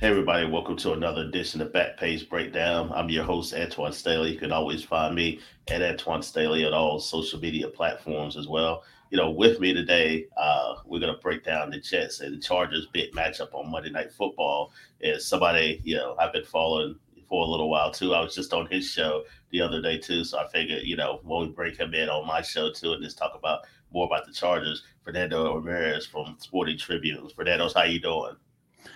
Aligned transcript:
Hey, 0.00 0.06
everybody, 0.06 0.46
welcome 0.46 0.78
to 0.78 0.94
another 0.94 1.24
edition 1.24 1.60
of 1.60 1.74
Back 1.74 1.98
Page 1.98 2.26
Breakdown. 2.30 2.90
I'm 2.94 3.10
your 3.10 3.22
host, 3.22 3.52
Antoine 3.52 3.92
Staley. 3.92 4.32
You 4.32 4.38
can 4.38 4.50
always 4.50 4.82
find 4.82 5.14
me 5.14 5.40
at 5.68 5.82
Antoine 5.82 6.22
Staley 6.22 6.64
at 6.64 6.72
all 6.72 6.98
social 6.98 7.38
media 7.38 7.68
platforms 7.68 8.38
as 8.38 8.48
well. 8.48 8.82
You 9.10 9.18
know, 9.18 9.30
with 9.30 9.60
me 9.60 9.74
today, 9.74 10.24
uh, 10.38 10.76
we're 10.86 11.00
going 11.00 11.14
to 11.14 11.20
break 11.20 11.44
down 11.44 11.68
the 11.68 11.78
Jets 11.78 12.20
and 12.20 12.42
Chargers 12.42 12.86
big 12.94 13.12
matchup 13.12 13.52
on 13.52 13.70
Monday 13.70 13.90
Night 13.90 14.10
Football. 14.10 14.72
As 15.04 15.26
somebody, 15.26 15.82
you 15.84 15.96
know, 15.96 16.16
I've 16.18 16.32
been 16.32 16.46
following 16.46 16.96
for 17.28 17.44
a 17.44 17.50
little 17.50 17.68
while 17.68 17.90
too. 17.90 18.14
I 18.14 18.22
was 18.22 18.34
just 18.34 18.54
on 18.54 18.68
his 18.68 18.90
show 18.90 19.24
the 19.50 19.60
other 19.60 19.82
day 19.82 19.98
too, 19.98 20.24
so 20.24 20.38
I 20.38 20.48
figured, 20.48 20.84
you 20.84 20.96
know, 20.96 21.20
when 21.24 21.42
we 21.42 21.52
bring 21.52 21.74
him 21.74 21.92
in 21.92 22.08
on 22.08 22.26
my 22.26 22.40
show 22.40 22.72
too, 22.72 22.94
and 22.94 23.04
just 23.04 23.18
talk 23.18 23.34
about 23.34 23.66
more 23.92 24.06
about 24.06 24.26
the 24.26 24.32
Chargers. 24.32 24.82
Fernando 25.04 25.54
Ramirez 25.56 26.06
from 26.06 26.36
Sporting 26.38 26.78
Tribunes. 26.78 27.34
Fernando's, 27.34 27.74
how 27.74 27.82
you 27.82 28.00
doing? 28.00 28.36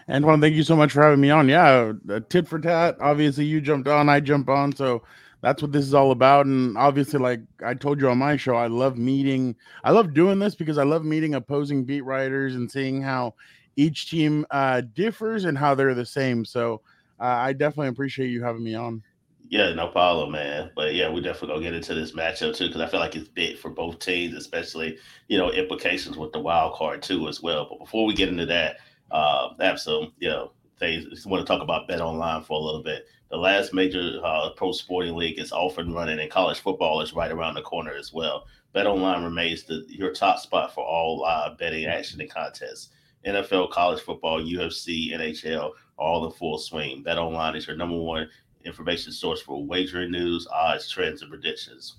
Want 0.09 0.43
thank 0.43 0.55
you 0.55 0.63
so 0.63 0.77
much 0.77 0.93
for 0.93 1.03
having 1.03 1.21
me 1.21 1.31
on. 1.31 1.49
Yeah, 1.49 1.93
tit 2.29 2.47
for 2.47 2.59
tat. 2.59 2.97
Obviously, 3.01 3.45
you 3.45 3.61
jumped 3.61 3.89
on, 3.89 4.09
I 4.09 4.21
jump 4.21 4.49
on, 4.49 4.75
so 4.75 5.03
that's 5.41 5.61
what 5.61 5.73
this 5.73 5.85
is 5.85 5.95
all 5.95 6.11
about. 6.11 6.47
And 6.47 6.77
obviously, 6.79 7.21
like 7.21 7.41
I 7.65 7.75
told 7.75 8.01
you 8.01 8.09
on 8.09 8.19
my 8.19 8.37
show, 8.37 8.57
I 8.57 8.67
love 8.67 8.97
meeting. 8.97 9.55
I 9.85 9.91
love 9.91 10.15
doing 10.15 10.39
this 10.39 10.55
because 10.55 10.79
I 10.79 10.85
love 10.85 11.05
meeting 11.05 11.35
opposing 11.35 11.85
beat 11.85 12.03
writers 12.03 12.55
and 12.55 12.71
seeing 12.71 13.03
how 13.03 13.35
each 13.77 14.11
team 14.11 14.47
uh, 14.51 14.83
differs 14.95 15.45
and 15.45 15.59
how 15.59 15.75
they're 15.75 15.95
the 15.95 16.07
same. 16.07 16.45
So 16.45 16.81
uh, 17.21 17.25
I 17.25 17.53
definitely 17.53 17.89
appreciate 17.89 18.29
you 18.29 18.43
having 18.43 18.65
me 18.65 18.75
on. 18.75 19.03
Yeah, 19.51 19.73
no 19.75 19.89
problem, 19.89 20.33
man. 20.33 20.71
But 20.75 20.95
yeah, 20.95 21.11
we 21.11 21.21
definitely 21.21 21.57
gonna 21.57 21.63
get 21.63 21.75
into 21.75 21.95
this 21.95 22.13
matchup 22.13 22.57
too 22.57 22.67
because 22.67 22.81
I 22.81 22.89
feel 22.89 23.01
like 23.01 23.15
it's 23.15 23.29
big 23.29 23.59
for 23.59 23.71
both 23.71 23.99
teams, 23.99 24.35
especially 24.35 24.99
you 25.29 25.37
know 25.39 25.53
implications 25.53 26.17
with 26.17 26.33
the 26.33 26.41
wild 26.41 26.75
card 26.75 27.03
too 27.03 27.29
as 27.29 27.43
well. 27.43 27.67
But 27.69 27.81
before 27.81 28.07
we 28.07 28.15
get 28.15 28.31
into 28.31 28.47
that, 28.47 28.79
uh, 29.15 29.55
have 29.61 29.81
some 29.81 30.13
you 30.19 30.29
know. 30.29 30.53
I 30.83 31.03
want 31.25 31.41
to 31.41 31.51
talk 31.51 31.63
about 31.63 31.89
Bet 31.89 32.03
Online 32.03 32.43
for 32.43 32.61
a 32.61 32.63
little 32.63 32.83
bit. 32.83 33.07
The 33.31 33.37
last 33.39 33.73
major 33.73 34.21
uh, 34.23 34.51
pro 34.51 34.73
sporting 34.73 35.15
league 35.17 35.39
is 35.39 35.53
off 35.53 35.79
and 35.79 35.95
running, 35.95 36.19
and 36.19 36.31
college 36.31 36.61
football 36.61 37.01
is 37.01 37.15
right 37.15 37.31
around 37.31 37.55
the 37.55 37.63
corner 37.63 37.93
as 37.95 38.13
well. 38.13 38.45
Bet 38.75 38.87
Online 38.87 39.25
remains 39.25 39.63
the, 39.63 39.85
your 39.89 40.13
top 40.13 40.41
spot 40.41 40.75
for 40.75 40.85
all 40.85 41.21
live 41.21 41.57
betting 41.57 41.87
action 41.87 42.21
and 42.21 42.29
contests. 42.29 42.91
NFL, 43.25 43.71
college 43.71 44.03
football, 44.03 44.43
UFC, 44.43 45.13
NHL, 45.13 45.71
all 45.97 46.27
in 46.27 46.33
full 46.33 46.59
swing. 46.59 47.03
Bet 47.03 47.17
Online 47.17 47.57
is 47.57 47.67
your 47.67 47.77
number 47.77 47.97
one 47.97 48.29
information 48.65 49.13
source 49.13 49.41
for 49.41 49.65
wagering 49.65 50.11
news, 50.11 50.47
odds, 50.53 50.91
trends, 50.91 51.23
and 51.23 51.31
predictions. 51.31 51.97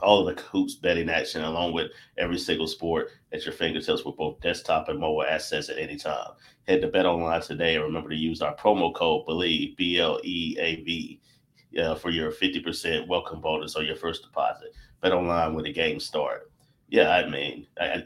All 0.00 0.26
of 0.26 0.36
the 0.36 0.42
hoops 0.42 0.74
betting 0.76 1.10
action, 1.10 1.42
along 1.42 1.72
with 1.72 1.90
every 2.16 2.38
single 2.38 2.66
sport 2.66 3.10
at 3.32 3.44
your 3.44 3.52
fingertips 3.52 4.04
with 4.04 4.16
both 4.16 4.40
desktop 4.40 4.88
and 4.88 4.98
mobile 4.98 5.24
access 5.24 5.68
at 5.68 5.78
any 5.78 5.96
time. 5.96 6.30
Head 6.66 6.82
to 6.82 6.88
Bet 6.88 7.06
Online 7.06 7.40
today 7.40 7.74
and 7.74 7.84
remember 7.84 8.10
to 8.10 8.16
use 8.16 8.42
our 8.42 8.54
promo 8.54 8.94
code 8.94 9.26
BELIEVE, 9.26 9.76
B 9.76 9.98
L 9.98 10.20
E 10.22 10.56
A 10.60 10.76
V, 10.82 11.20
uh, 11.80 11.94
for 11.94 12.10
your 12.10 12.30
50% 12.30 13.08
welcome 13.08 13.40
bonus 13.40 13.76
on 13.76 13.86
your 13.86 13.96
first 13.96 14.22
deposit. 14.22 14.72
Bet 15.00 15.12
Online 15.12 15.54
when 15.54 15.64
the 15.64 15.72
game 15.72 16.00
start. 16.00 16.50
Yeah, 16.88 17.10
I 17.10 17.28
mean, 17.28 17.66
I, 17.80 18.04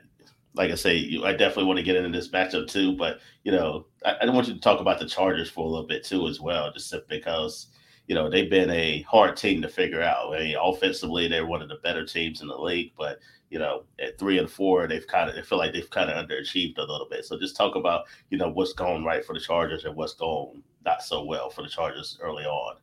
like 0.54 0.70
I 0.70 0.74
say, 0.74 0.96
you, 0.96 1.24
I 1.24 1.32
definitely 1.32 1.64
want 1.64 1.78
to 1.78 1.84
get 1.84 1.96
into 1.96 2.16
this 2.16 2.28
matchup 2.28 2.68
too. 2.68 2.96
But 2.96 3.20
you 3.44 3.52
know, 3.52 3.86
I, 4.04 4.16
I 4.22 4.30
want 4.30 4.48
you 4.48 4.54
to 4.54 4.60
talk 4.60 4.80
about 4.80 4.98
the 4.98 5.06
Chargers 5.06 5.50
for 5.50 5.64
a 5.64 5.68
little 5.68 5.86
bit 5.86 6.04
too 6.04 6.26
as 6.28 6.40
well, 6.40 6.72
just 6.72 6.94
because 7.08 7.68
you 8.12 8.18
know 8.18 8.28
they've 8.28 8.50
been 8.50 8.68
a 8.68 9.00
hard 9.08 9.38
team 9.38 9.62
to 9.62 9.70
figure 9.70 10.02
out. 10.02 10.34
I 10.34 10.40
mean, 10.40 10.56
offensively, 10.60 11.28
they're 11.28 11.46
one 11.46 11.62
of 11.62 11.70
the 11.70 11.76
better 11.76 12.04
teams 12.04 12.42
in 12.42 12.48
the 12.48 12.58
league, 12.58 12.92
but 12.98 13.20
you 13.48 13.58
know, 13.58 13.84
at 13.98 14.18
three 14.18 14.38
and 14.38 14.50
four, 14.50 14.86
they've 14.86 15.06
kind 15.06 15.30
of 15.30 15.34
they 15.34 15.40
feel 15.40 15.56
like 15.56 15.72
they've 15.72 15.88
kind 15.88 16.10
of 16.10 16.22
underachieved 16.22 16.76
a 16.76 16.82
little 16.82 17.08
bit. 17.08 17.24
So 17.24 17.38
just 17.38 17.56
talk 17.56 17.74
about 17.74 18.04
you 18.28 18.36
know 18.36 18.50
what's 18.50 18.74
going 18.74 19.02
right 19.02 19.24
for 19.24 19.32
the 19.32 19.40
Chargers 19.40 19.86
and 19.86 19.96
what's 19.96 20.12
going 20.12 20.62
not 20.84 21.02
so 21.02 21.24
well 21.24 21.48
for 21.48 21.62
the 21.62 21.70
Chargers 21.70 22.18
early 22.20 22.44
on. 22.44 22.76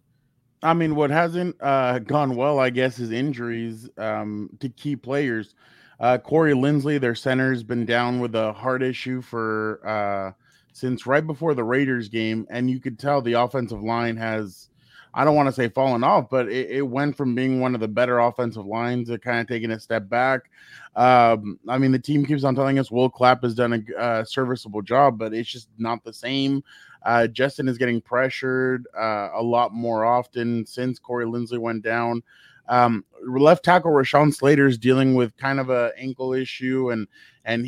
I 0.63 0.73
mean, 0.73 0.95
what 0.95 1.11
hasn't 1.11 1.55
uh, 1.61 1.99
gone 1.99 2.35
well, 2.35 2.57
I 2.57 2.71
guess, 2.71 2.97
is 2.97 3.11
injuries 3.11 3.87
um, 3.99 4.49
to 4.61 4.69
key 4.69 4.95
players. 4.95 5.53
Uh, 5.99 6.17
Corey 6.17 6.53
Linsley, 6.53 6.99
their 6.99 7.13
center, 7.13 7.51
has 7.51 7.61
been 7.61 7.85
down 7.85 8.19
with 8.19 8.33
a 8.33 8.51
heart 8.51 8.81
issue 8.81 9.21
for 9.21 9.79
uh, 9.87 10.31
since 10.73 11.05
right 11.05 11.27
before 11.27 11.53
the 11.53 11.63
Raiders 11.63 12.09
game, 12.09 12.47
and 12.49 12.67
you 12.67 12.79
could 12.79 12.97
tell 12.97 13.21
the 13.21 13.33
offensive 13.33 13.83
line 13.83 14.17
has. 14.17 14.65
I 15.13 15.25
don't 15.25 15.35
want 15.35 15.47
to 15.47 15.53
say 15.53 15.69
fallen 15.69 16.03
off, 16.03 16.29
but 16.29 16.49
it, 16.49 16.69
it, 16.69 16.81
went 16.81 17.17
from 17.17 17.33
being 17.33 17.59
one 17.59 17.73
of 17.73 17.81
the 17.81 17.87
better 17.87 18.19
offensive 18.19 18.65
lines 18.65 19.09
to 19.09 19.17
kind 19.17 19.39
of 19.39 19.47
taking 19.47 19.71
a 19.71 19.79
step 19.79 20.07
back. 20.07 20.51
Um, 20.95 21.59
I 21.67 21.77
mean, 21.77 21.91
the 21.91 21.99
team 21.99 22.25
keeps 22.25 22.43
on 22.43 22.55
telling 22.55 22.77
us 22.77 22.91
Will 22.91 23.09
Clapp 23.09 23.41
has 23.43 23.55
done 23.55 23.73
a 23.73 23.99
uh, 23.99 24.23
serviceable 24.23 24.81
job, 24.81 25.17
but 25.17 25.33
it's 25.33 25.49
just 25.49 25.67
not 25.77 26.03
the 26.03 26.13
same. 26.13 26.63
Uh, 27.03 27.27
Justin 27.27 27.67
is 27.67 27.77
getting 27.77 28.01
pressured 28.01 28.85
uh, 28.97 29.29
a 29.33 29.41
lot 29.41 29.73
more 29.73 30.05
often 30.05 30.65
since 30.65 30.99
Corey 30.99 31.25
Linsley 31.25 31.57
went 31.57 31.83
down. 31.83 32.21
Um, 32.67 33.03
left 33.27 33.65
tackle 33.65 33.91
Rashawn 33.91 34.33
Slater 34.33 34.67
is 34.67 34.77
dealing 34.77 35.15
with 35.15 35.35
kind 35.37 35.59
of 35.59 35.71
a 35.71 35.91
ankle 35.97 36.33
issue, 36.33 36.91
and 36.91 37.07
and 37.45 37.65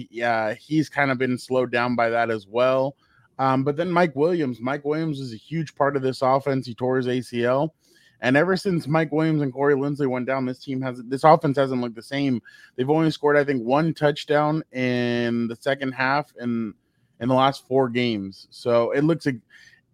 he's 0.59 0.89
kind 0.89 1.09
of 1.09 1.17
been 1.17 1.39
slowed 1.39 1.71
down 1.71 1.95
by 1.95 2.09
that 2.09 2.29
as 2.29 2.45
well. 2.45 2.95
Um, 3.41 3.63
but 3.63 3.75
then 3.75 3.89
Mike 3.89 4.15
Williams, 4.15 4.61
Mike 4.61 4.85
Williams 4.85 5.19
is 5.19 5.33
a 5.33 5.35
huge 5.35 5.73
part 5.73 5.95
of 5.95 6.03
this 6.03 6.21
offense. 6.21 6.67
He 6.67 6.75
tore 6.75 6.97
his 6.97 7.07
ACL, 7.07 7.71
and 8.21 8.37
ever 8.37 8.55
since 8.55 8.87
Mike 8.87 9.11
Williams 9.11 9.41
and 9.41 9.51
Corey 9.51 9.73
Linsley 9.73 10.07
went 10.07 10.27
down, 10.27 10.45
this 10.45 10.63
team 10.63 10.79
has 10.83 11.01
this 11.07 11.23
offense 11.23 11.57
hasn't 11.57 11.81
looked 11.81 11.95
the 11.95 12.03
same. 12.03 12.39
They've 12.75 12.87
only 12.87 13.09
scored, 13.09 13.37
I 13.37 13.43
think, 13.43 13.63
one 13.63 13.95
touchdown 13.95 14.61
in 14.73 15.47
the 15.47 15.55
second 15.55 15.93
half 15.93 16.31
in 16.39 16.75
in 17.19 17.29
the 17.29 17.33
last 17.33 17.67
four 17.67 17.89
games. 17.89 18.47
So 18.51 18.91
it 18.91 19.05
looks 19.05 19.25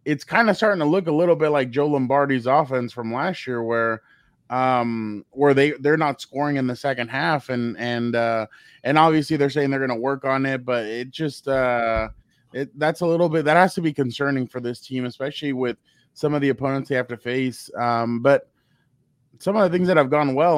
it's 0.04 0.26
kind 0.26 0.50
of 0.50 0.58
starting 0.58 0.80
to 0.80 0.86
look 0.86 1.08
a 1.08 1.14
little 1.14 1.38
bit 1.38 1.52
like 1.52 1.72
Joe 1.72 1.88
Lombardi's 1.88 2.48
offense 2.48 2.92
from 2.92 3.14
last 3.14 3.48
year, 3.48 3.64
where 3.64 4.02
um 4.50 5.24
where 5.32 5.54
they 5.54 5.72
they're 5.80 5.96
not 5.96 6.20
scoring 6.20 6.58
in 6.58 6.68
the 6.68 6.76
second 6.76 7.08
half 7.08 7.48
and 7.48 7.78
and 7.78 8.14
uh 8.14 8.46
and 8.84 8.98
obviously 8.98 9.38
they're 9.38 9.50
saying 9.50 9.70
they're 9.70 9.86
going 9.86 9.90
to 9.90 9.96
work 9.96 10.24
on 10.24 10.46
it 10.46 10.64
but 10.64 10.86
it 10.86 11.12
just 11.12 11.50
uh 11.50 12.08
it 12.58 12.80
that's 12.80 13.02
a 13.02 13.06
little 13.06 13.30
bit 13.30 13.46
that 13.46 13.58
has 13.58 13.74
to 13.74 13.82
be 13.82 13.94
concerning 13.94 14.48
for 14.48 14.60
this 14.60 14.80
team 14.80 15.06
especially 15.06 15.54
with 15.54 15.78
some 16.14 16.34
of 16.34 16.42
the 16.42 16.50
opponents 16.50 16.90
they 16.90 16.96
have 16.96 17.08
to 17.08 17.18
face 17.18 17.70
um 17.78 18.22
but 18.22 18.50
some 19.40 19.56
of 19.56 19.70
the 19.70 19.76
things 19.76 19.88
that 19.88 19.98
have 19.98 20.10
gone 20.10 20.34
well 20.34 20.58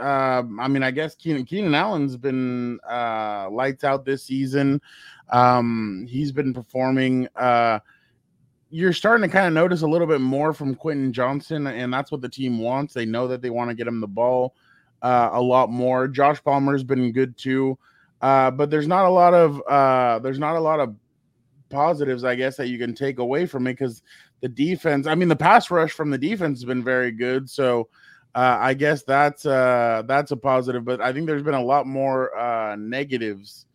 uh, 0.00 0.42
I 0.58 0.68
mean, 0.68 0.82
I 0.82 0.90
guess 0.90 1.14
Keenan 1.14 1.44
Keenan 1.44 1.74
Allen's 1.74 2.16
been 2.16 2.80
uh, 2.88 3.48
lights 3.50 3.84
out 3.84 4.04
this 4.04 4.24
season. 4.24 4.80
Um, 5.30 6.06
he's 6.08 6.32
been 6.32 6.52
performing. 6.52 7.28
Uh, 7.36 7.80
you're 8.70 8.92
starting 8.92 9.28
to 9.28 9.32
kind 9.32 9.46
of 9.46 9.52
notice 9.52 9.82
a 9.82 9.86
little 9.86 10.06
bit 10.06 10.20
more 10.20 10.52
from 10.52 10.74
Quentin 10.74 11.12
Johnston, 11.12 11.66
and 11.66 11.92
that's 11.92 12.10
what 12.10 12.20
the 12.20 12.28
team 12.28 12.58
wants. 12.58 12.92
They 12.92 13.06
know 13.06 13.28
that 13.28 13.40
they 13.40 13.50
want 13.50 13.70
to 13.70 13.74
get 13.74 13.86
him 13.86 14.00
the 14.00 14.08
ball 14.08 14.54
uh, 15.02 15.30
a 15.32 15.40
lot 15.40 15.70
more. 15.70 16.08
Josh 16.08 16.42
Palmer's 16.42 16.82
been 16.82 17.12
good 17.12 17.36
too, 17.36 17.78
uh, 18.20 18.50
but 18.50 18.70
there's 18.70 18.88
not 18.88 19.04
a 19.04 19.10
lot 19.10 19.34
of 19.34 19.62
uh, 19.68 20.18
there's 20.20 20.38
not 20.38 20.56
a 20.56 20.60
lot 20.60 20.80
of 20.80 20.94
positives, 21.70 22.24
I 22.24 22.34
guess, 22.34 22.56
that 22.56 22.68
you 22.68 22.78
can 22.78 22.94
take 22.94 23.18
away 23.18 23.46
from 23.46 23.66
it 23.66 23.72
because 23.72 24.02
the 24.40 24.48
defense. 24.48 25.06
I 25.06 25.14
mean, 25.14 25.28
the 25.28 25.36
pass 25.36 25.70
rush 25.70 25.92
from 25.92 26.10
the 26.10 26.18
defense 26.18 26.60
has 26.60 26.64
been 26.64 26.84
very 26.84 27.12
good, 27.12 27.48
so. 27.48 27.88
Uh, 28.36 28.58
I 28.60 28.74
guess 28.74 29.04
that's 29.04 29.46
uh, 29.46 30.02
that's 30.06 30.32
a 30.32 30.36
positive, 30.36 30.84
but 30.84 31.00
I 31.00 31.12
think 31.12 31.28
there's 31.28 31.44
been 31.44 31.54
a 31.54 31.62
lot 31.62 31.86
more 31.86 32.36
uh, 32.36 32.74
negatives 32.74 33.66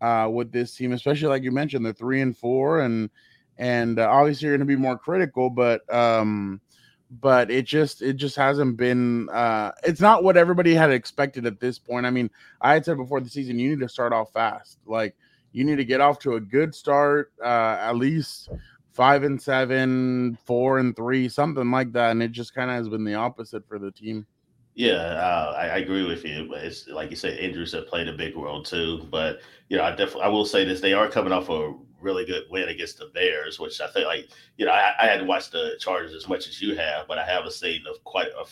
uh, 0.00 0.30
with 0.32 0.50
this 0.50 0.74
team, 0.74 0.92
especially 0.92 1.28
like 1.28 1.42
you 1.42 1.52
mentioned, 1.52 1.84
they're 1.84 1.92
three 1.92 2.22
and 2.22 2.34
four, 2.34 2.80
and 2.80 3.10
and 3.58 3.98
uh, 3.98 4.08
obviously 4.10 4.46
you're 4.46 4.56
going 4.56 4.66
to 4.66 4.72
be 4.72 4.80
more 4.80 4.98
critical 4.98 5.48
but 5.50 5.92
um 5.92 6.60
but 7.20 7.50
it 7.50 7.64
just 7.64 8.02
it 8.02 8.14
just 8.14 8.36
hasn't 8.36 8.76
been 8.76 9.28
uh 9.30 9.70
it's 9.84 10.00
not 10.00 10.24
what 10.24 10.36
everybody 10.36 10.74
had 10.74 10.90
expected 10.90 11.46
at 11.46 11.60
this 11.60 11.78
point 11.78 12.04
i 12.04 12.10
mean 12.10 12.28
i 12.60 12.72
had 12.72 12.84
said 12.84 12.96
before 12.96 13.20
the 13.20 13.28
season 13.28 13.58
you 13.58 13.70
need 13.70 13.80
to 13.80 13.88
start 13.88 14.12
off 14.12 14.32
fast 14.32 14.78
like 14.86 15.14
you 15.56 15.64
need 15.64 15.76
to 15.76 15.84
get 15.84 16.02
off 16.02 16.18
to 16.18 16.34
a 16.34 16.40
good 16.40 16.74
start 16.74 17.32
uh 17.42 17.78
at 17.80 17.96
least 17.96 18.50
five 18.92 19.22
and 19.22 19.40
seven 19.40 20.36
four 20.44 20.78
and 20.78 20.94
three 20.94 21.28
something 21.28 21.70
like 21.70 21.92
that 21.92 22.10
and 22.10 22.22
it 22.22 22.30
just 22.30 22.54
kind 22.54 22.70
of 22.70 22.76
has 22.76 22.88
been 22.88 23.04
the 23.04 23.14
opposite 23.14 23.66
for 23.66 23.78
the 23.78 23.90
team 23.90 24.26
yeah, 24.78 24.96
uh, 24.96 25.54
I, 25.56 25.68
I, 25.68 25.76
agree 25.78 26.04
with 26.04 26.22
you. 26.22 26.52
It's 26.52 26.86
like 26.86 27.08
you 27.08 27.16
said, 27.16 27.38
injuries 27.38 27.72
have 27.72 27.86
played 27.86 28.08
a 28.08 28.12
big 28.12 28.36
role 28.36 28.62
too. 28.62 29.08
But 29.10 29.40
you 29.70 29.78
know, 29.78 29.82
I 29.82 29.92
definitely 29.92 30.24
I 30.24 30.28
will 30.28 30.44
say 30.44 30.66
this: 30.66 30.82
they 30.82 30.92
are 30.92 31.08
coming 31.08 31.32
off 31.32 31.48
a 31.48 31.72
really 31.98 32.26
good 32.26 32.42
win 32.50 32.68
against 32.68 32.98
the 32.98 33.06
Bears, 33.06 33.58
which 33.58 33.80
I 33.80 33.86
think 33.86 34.06
like 34.06 34.28
you 34.58 34.66
know 34.66 34.72
I, 34.72 34.92
I 35.00 35.06
hadn't 35.06 35.28
watched 35.28 35.52
the 35.52 35.76
Chargers 35.80 36.12
as 36.12 36.28
much 36.28 36.46
as 36.46 36.60
you 36.60 36.76
have, 36.76 37.08
but 37.08 37.16
I 37.16 37.24
have 37.24 37.50
seen 37.54 37.84
of 37.88 38.04
quite 38.04 38.28
a 38.38 38.44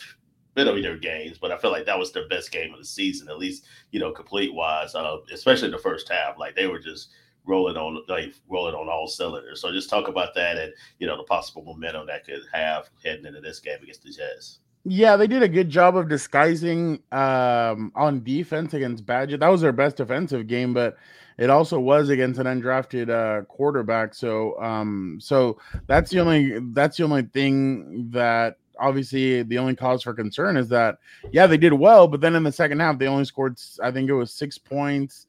bit 0.55 0.67
of 0.67 0.81
their 0.81 0.97
games. 0.97 1.37
But 1.37 1.51
I 1.51 1.57
feel 1.57 1.71
like 1.71 1.85
that 1.85 1.99
was 1.99 2.11
their 2.11 2.27
best 2.27 2.51
game 2.51 2.73
of 2.73 2.79
the 2.79 2.85
season, 2.85 3.29
at 3.29 3.37
least 3.37 3.65
you 3.91 3.99
know 3.99 4.11
complete 4.11 4.53
wise, 4.53 4.95
uh, 4.95 5.17
especially 5.31 5.69
the 5.69 5.77
first 5.77 6.09
half. 6.09 6.39
Like 6.39 6.55
they 6.55 6.67
were 6.67 6.79
just 6.79 7.09
rolling 7.45 7.77
on 7.77 8.03
like 8.07 8.33
rolling 8.49 8.75
on 8.75 8.89
all 8.89 9.07
cylinders. 9.07 9.61
So 9.61 9.71
just 9.71 9.89
talk 9.89 10.07
about 10.07 10.33
that 10.35 10.57
and 10.57 10.73
you 10.99 11.07
know 11.07 11.17
the 11.17 11.23
possible 11.23 11.63
momentum 11.63 12.07
that 12.07 12.25
could 12.25 12.41
have 12.51 12.89
heading 13.03 13.25
into 13.25 13.41
this 13.41 13.59
game 13.59 13.79
against 13.83 14.03
the 14.03 14.11
Jets. 14.11 14.59
Yeah, 14.87 15.15
they 15.17 15.25
did 15.25 15.41
a 15.41 15.47
good 15.47 15.69
job 15.69 15.97
of 15.97 16.07
disguising 16.07 17.01
um, 17.11 17.91
on 17.95 18.23
defense 18.23 18.75
against 18.75 19.03
Bagent. 19.03 19.39
That 19.39 19.47
was 19.47 19.61
their 19.61 19.71
best 19.71 19.97
defensive 19.97 20.45
game, 20.45 20.75
but 20.75 20.95
it 21.39 21.49
also 21.49 21.79
was 21.79 22.09
against 22.09 22.39
an 22.39 22.45
undrafted 22.45 23.09
uh, 23.09 23.45
quarterback. 23.45 24.13
So, 24.13 24.61
um, 24.61 25.17
so 25.19 25.59
that's 25.87 26.11
the 26.11 26.19
only 26.19 26.59
that's 26.73 26.97
the 26.97 27.03
only 27.03 27.23
thing 27.23 28.11
that 28.11 28.57
obviously 28.79 29.43
the 29.43 29.57
only 29.57 29.75
cause 29.75 30.03
for 30.03 30.13
concern 30.13 30.57
is 30.57 30.69
that 30.69 30.97
yeah 31.31 31.47
they 31.47 31.57
did 31.57 31.73
well, 31.73 32.07
but 32.07 32.21
then 32.21 32.35
in 32.35 32.43
the 32.43 32.51
second 32.51 32.79
half 32.79 32.97
they 32.97 33.07
only 33.07 33.25
scored 33.25 33.59
I 33.81 33.91
think 33.91 34.09
it 34.09 34.13
was 34.13 34.33
six 34.33 34.57
points. 34.57 35.27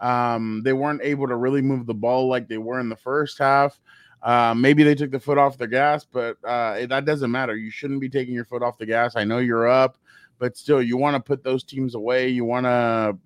Um, 0.00 0.62
they 0.64 0.72
weren't 0.72 1.02
able 1.02 1.26
to 1.26 1.36
really 1.36 1.62
move 1.62 1.86
the 1.86 1.94
ball 1.94 2.28
like 2.28 2.48
they 2.48 2.58
were 2.58 2.80
in 2.80 2.88
the 2.88 2.96
first 2.96 3.38
half. 3.38 3.80
Uh, 4.22 4.54
maybe 4.54 4.82
they 4.82 4.94
took 4.94 5.10
the 5.10 5.20
foot 5.20 5.38
off 5.38 5.58
the 5.58 5.66
gas, 5.66 6.04
but 6.04 6.36
uh, 6.44 6.86
that 6.86 7.04
doesn't 7.04 7.30
matter. 7.30 7.56
You 7.56 7.70
shouldn't 7.70 8.00
be 8.00 8.08
taking 8.08 8.34
your 8.34 8.44
foot 8.44 8.62
off 8.62 8.78
the 8.78 8.86
gas. 8.86 9.14
I 9.16 9.24
know 9.24 9.38
you're 9.38 9.68
up, 9.68 9.96
but 10.38 10.56
still, 10.56 10.82
you 10.82 10.96
want 10.96 11.14
to 11.14 11.20
put 11.20 11.44
those 11.44 11.62
teams 11.64 11.94
away. 11.94 12.28
You 12.28 12.44
want 12.44 12.66
to, 12.66 13.16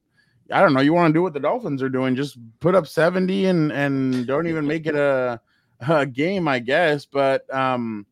I 0.50 0.60
don't 0.60 0.74
know, 0.74 0.80
you 0.80 0.92
want 0.92 1.08
to 1.08 1.16
do 1.16 1.22
what 1.22 1.32
the 1.32 1.40
Dolphins 1.40 1.82
are 1.82 1.88
doing. 1.88 2.14
Just 2.14 2.36
put 2.60 2.74
up 2.74 2.86
70 2.86 3.46
and 3.46 3.72
and 3.72 4.26
don't 4.26 4.46
even 4.46 4.66
make 4.66 4.86
it 4.86 4.94
a, 4.94 5.40
a 5.88 6.04
game, 6.04 6.46
I 6.46 6.58
guess. 6.58 7.06
But 7.06 7.52
um, 7.54 8.06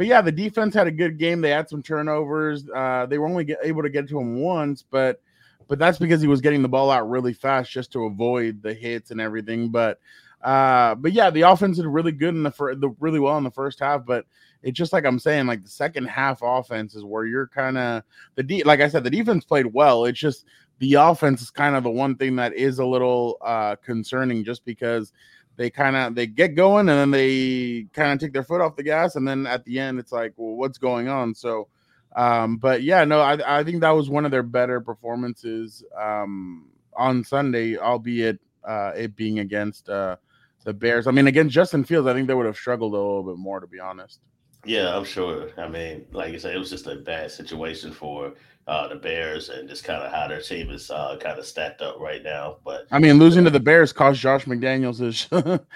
but 0.00 0.06
yeah, 0.06 0.22
the 0.22 0.32
defense 0.32 0.74
had 0.74 0.86
a 0.86 0.90
good 0.90 1.18
game. 1.18 1.42
They 1.42 1.50
had 1.50 1.68
some 1.68 1.82
turnovers. 1.82 2.66
Uh, 2.74 3.04
they 3.04 3.18
were 3.18 3.26
only 3.26 3.44
get, 3.44 3.58
able 3.62 3.82
to 3.82 3.90
get 3.90 4.08
to 4.08 4.18
him 4.18 4.40
once, 4.40 4.82
but 4.82 5.20
but 5.68 5.78
that's 5.78 5.98
because 5.98 6.22
he 6.22 6.26
was 6.26 6.40
getting 6.40 6.62
the 6.62 6.70
ball 6.70 6.90
out 6.90 7.10
really 7.10 7.34
fast 7.34 7.70
just 7.70 7.92
to 7.92 8.06
avoid 8.06 8.62
the 8.62 8.72
hits 8.72 9.10
and 9.10 9.20
everything. 9.20 9.68
But 9.68 9.98
uh, 10.40 10.94
but 10.94 11.12
yeah, 11.12 11.28
the 11.28 11.42
offense 11.42 11.76
did 11.76 11.84
really 11.84 12.12
good 12.12 12.34
in 12.34 12.42
the, 12.42 12.50
fir- 12.50 12.76
the 12.76 12.88
really 12.98 13.20
well 13.20 13.36
in 13.36 13.44
the 13.44 13.50
first 13.50 13.78
half, 13.78 14.06
but 14.06 14.24
it's 14.62 14.78
just 14.78 14.94
like 14.94 15.04
I'm 15.04 15.18
saying, 15.18 15.46
like 15.46 15.62
the 15.62 15.68
second 15.68 16.06
half 16.06 16.40
offense 16.42 16.94
is 16.94 17.04
where 17.04 17.26
you're 17.26 17.48
kind 17.48 17.76
of 17.76 18.02
the 18.36 18.42
de- 18.42 18.62
like 18.62 18.80
I 18.80 18.88
said, 18.88 19.04
the 19.04 19.10
defense 19.10 19.44
played 19.44 19.66
well. 19.66 20.06
It's 20.06 20.18
just 20.18 20.46
the 20.78 20.94
offense 20.94 21.42
is 21.42 21.50
kind 21.50 21.76
of 21.76 21.84
the 21.84 21.90
one 21.90 22.16
thing 22.16 22.36
that 22.36 22.54
is 22.54 22.78
a 22.78 22.86
little 22.86 23.36
uh 23.42 23.76
concerning 23.84 24.44
just 24.44 24.64
because 24.64 25.12
they 25.60 25.68
kind 25.68 25.94
of 25.94 26.14
they 26.14 26.26
get 26.26 26.54
going 26.54 26.88
and 26.88 26.98
then 26.98 27.10
they 27.10 27.86
kind 27.92 28.12
of 28.12 28.18
take 28.18 28.32
their 28.32 28.42
foot 28.42 28.62
off 28.62 28.76
the 28.76 28.82
gas 28.82 29.14
and 29.16 29.28
then 29.28 29.46
at 29.46 29.62
the 29.66 29.78
end 29.78 29.98
it's 29.98 30.10
like 30.10 30.32
well 30.36 30.56
what's 30.56 30.78
going 30.78 31.06
on 31.06 31.34
so 31.34 31.68
um 32.16 32.56
but 32.56 32.82
yeah 32.82 33.04
no 33.04 33.20
i 33.20 33.58
i 33.58 33.62
think 33.62 33.82
that 33.82 33.90
was 33.90 34.08
one 34.08 34.24
of 34.24 34.30
their 34.30 34.42
better 34.42 34.80
performances 34.80 35.84
um 36.00 36.66
on 36.96 37.22
sunday 37.22 37.76
albeit 37.76 38.38
uh 38.66 38.92
it 38.96 39.14
being 39.14 39.38
against 39.38 39.88
uh 39.90 40.16
the 40.64 40.72
Bears. 40.72 41.06
I 41.06 41.10
mean, 41.10 41.26
against 41.26 41.54
Justin 41.54 41.84
Fields, 41.84 42.06
I 42.06 42.12
think 42.12 42.28
they 42.28 42.34
would 42.34 42.46
have 42.46 42.56
struggled 42.56 42.92
a 42.92 42.96
little 42.96 43.22
bit 43.22 43.36
more, 43.36 43.60
to 43.60 43.66
be 43.66 43.80
honest. 43.80 44.20
Yeah, 44.64 44.94
I'm 44.94 45.04
sure. 45.04 45.48
I 45.56 45.68
mean, 45.68 46.04
like 46.12 46.32
you 46.32 46.38
said, 46.38 46.54
it 46.54 46.58
was 46.58 46.70
just 46.70 46.86
a 46.86 46.96
bad 46.96 47.30
situation 47.30 47.92
for 47.92 48.34
uh, 48.70 48.86
the 48.86 48.94
Bears 48.94 49.48
and 49.48 49.68
just 49.68 49.82
kind 49.82 50.00
of 50.00 50.12
how 50.12 50.28
their 50.28 50.40
team 50.40 50.70
is 50.70 50.92
uh, 50.92 51.16
kind 51.18 51.36
of 51.36 51.44
stacked 51.44 51.82
up 51.82 51.98
right 51.98 52.22
now. 52.22 52.58
But 52.64 52.86
I 52.92 53.00
mean, 53.00 53.18
losing 53.18 53.42
to 53.42 53.50
the 53.50 53.58
Bears 53.58 53.92
cost 53.92 54.20
Josh 54.20 54.44
McDaniels 54.44 54.98
his 55.00 55.28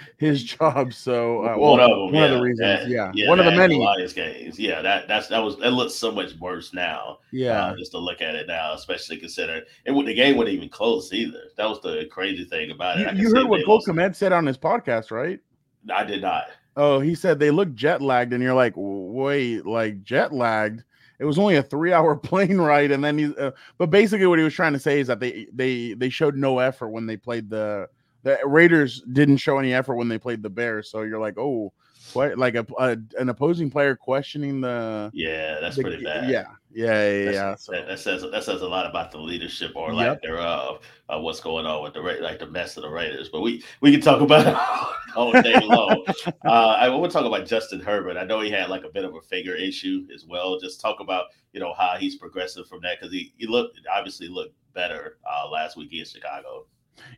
his 0.17 0.45
job. 0.45 0.95
So 0.95 1.45
uh, 1.45 1.57
well, 1.59 1.73
one 1.73 1.81
of 1.81 1.91
them, 1.91 2.05
one 2.05 2.15
yeah, 2.15 2.25
of 2.27 2.31
the 2.31 2.41
reasons, 2.41 2.61
that, 2.61 2.89
yeah, 2.89 3.11
yeah, 3.13 3.29
one 3.29 3.41
of 3.41 3.47
the 3.47 3.51
many 3.51 3.85
games. 4.15 4.61
Yeah, 4.61 4.81
that 4.81 5.09
that's 5.09 5.27
that 5.27 5.41
was 5.41 5.57
that 5.59 5.73
looks 5.73 5.97
so 5.97 6.13
much 6.13 6.37
worse 6.39 6.73
now. 6.73 7.19
Yeah, 7.33 7.67
uh, 7.67 7.77
just 7.77 7.91
to 7.93 7.99
look 7.99 8.23
at 8.23 8.37
it 8.37 8.47
now, 8.47 8.75
especially 8.75 9.17
considering 9.17 9.65
and 9.87 10.07
the 10.07 10.15
game 10.15 10.37
wasn't 10.37 10.55
even 10.55 10.69
close 10.69 11.13
either. 11.13 11.51
That 11.57 11.69
was 11.69 11.81
the 11.81 12.07
crazy 12.13 12.45
thing 12.45 12.71
about 12.71 13.01
it. 13.01 13.17
You, 13.17 13.29
you 13.29 13.35
heard 13.35 13.49
what 13.49 13.67
Cole 13.67 13.83
Kmet 13.83 14.15
said 14.15 14.33
on 14.33 14.47
his 14.47 14.57
podcast, 14.57 15.11
right? 15.11 15.41
I 15.93 16.05
did 16.05 16.23
not. 16.23 16.45
Oh, 16.77 17.01
he 17.01 17.17
said 17.17 17.41
they 17.41 17.51
look 17.51 17.75
jet 17.75 18.03
lagged, 18.03 18.33
and 18.33 18.43
you're 18.43 18.55
like, 18.55 18.75
wait, 18.77 19.67
like 19.67 20.05
jet 20.05 20.33
lagged? 20.33 20.85
It 21.19 21.25
was 21.25 21.39
only 21.39 21.57
a 21.57 21.63
three 21.63 21.93
hour 21.93 22.17
plane 22.31 22.59
ride, 22.59 22.91
and 22.91 23.03
then 23.03 23.19
he. 23.19 23.35
Uh, 23.37 23.53
but 23.79 23.91
basically, 23.91 24.27
what 24.27 24.39
he 24.39 24.45
was 24.45 24.55
trying 24.55 24.73
to 24.73 24.79
say 24.79 25.01
is 25.01 25.07
that 25.09 25.21
they 25.21 25.47
they 25.53 25.95
they 25.95 26.11
showed 26.11 26.37
no 26.37 26.59
effort 26.59 26.89
when 26.89 27.07
they 27.07 27.17
played 27.17 27.51
the 27.51 27.89
the 28.25 28.39
Raiders 28.45 29.03
didn't 29.13 29.37
show 29.37 29.59
any 29.59 29.73
effort 29.73 29.97
when 29.97 30.09
they 30.09 30.19
played 30.19 30.43
the 30.43 30.51
Bears. 30.51 30.91
So 30.91 31.03
you're 31.03 31.21
like, 31.21 31.39
oh, 31.39 31.73
what? 32.15 32.39
Like 32.39 32.55
a, 32.55 32.67
a 32.79 32.97
an 33.19 33.29
opposing 33.29 33.71
player 33.71 33.95
questioning 33.95 34.61
the. 34.61 35.11
Yeah, 35.13 35.59
that's 35.61 35.77
the, 35.77 35.83
pretty 35.83 36.03
bad. 36.03 36.29
Yeah, 36.29 36.47
yeah, 36.73 37.11
yeah. 37.11 37.31
yeah. 37.31 37.55
So. 37.55 37.73
That, 37.73 37.89
that, 37.89 37.99
says 37.99 38.23
that 38.23 38.45
says 38.45 38.63
a 38.63 38.69
lot 38.69 38.87
about 38.87 39.13
the 39.13 39.19
leadership 39.19 39.73
or 39.75 39.93
lack 39.93 40.07
yep. 40.07 40.23
thereof 40.23 40.81
of 41.09 41.23
what's 41.23 41.41
going 41.41 41.67
on 41.67 41.83
with 41.83 41.95
the 41.95 42.01
like 42.01 42.39
the 42.39 42.47
mess 42.47 42.77
of 42.77 42.83
the 42.83 42.89
Raiders. 42.89 43.29
But 43.29 43.43
we 43.43 43.63
we 43.81 43.93
can 43.93 44.01
talk 44.01 44.21
about 44.21 44.47
it 44.47 44.57
all 45.17 45.33
day 45.33 45.59
long. 45.63 46.05
uh, 46.45 46.77
I 46.79 46.89
want 46.89 47.11
to 47.11 47.19
talk 47.19 47.27
about 47.27 47.47
Justin 47.47 47.81
Herbert. 47.81 48.17
I 48.17 48.25
know 48.25 48.41
he 48.41 48.51
had 48.51 48.69
like 48.69 48.85
a 48.85 48.91
bit 48.91 49.05
of 49.05 49.15
a 49.15 49.21
finger 49.23 49.55
issue 49.55 50.07
as 50.15 50.25
well. 50.27 50.59
Just 50.59 50.81
talk 50.81 51.01
about 51.01 51.27
you 51.53 51.61
know 51.61 51.75
how 51.75 51.97
he's 51.99 52.17
progressive 52.17 52.67
from 52.67 52.81
that 52.83 52.99
because 53.01 53.13
he 53.13 53.33
he 53.37 53.47
looked 53.47 53.81
obviously 53.95 54.29
looked 54.29 54.55
better 54.75 55.19
uh, 55.31 55.49
last 55.49 55.77
week 55.77 55.93
in 55.93 56.05
Chicago. 56.05 56.67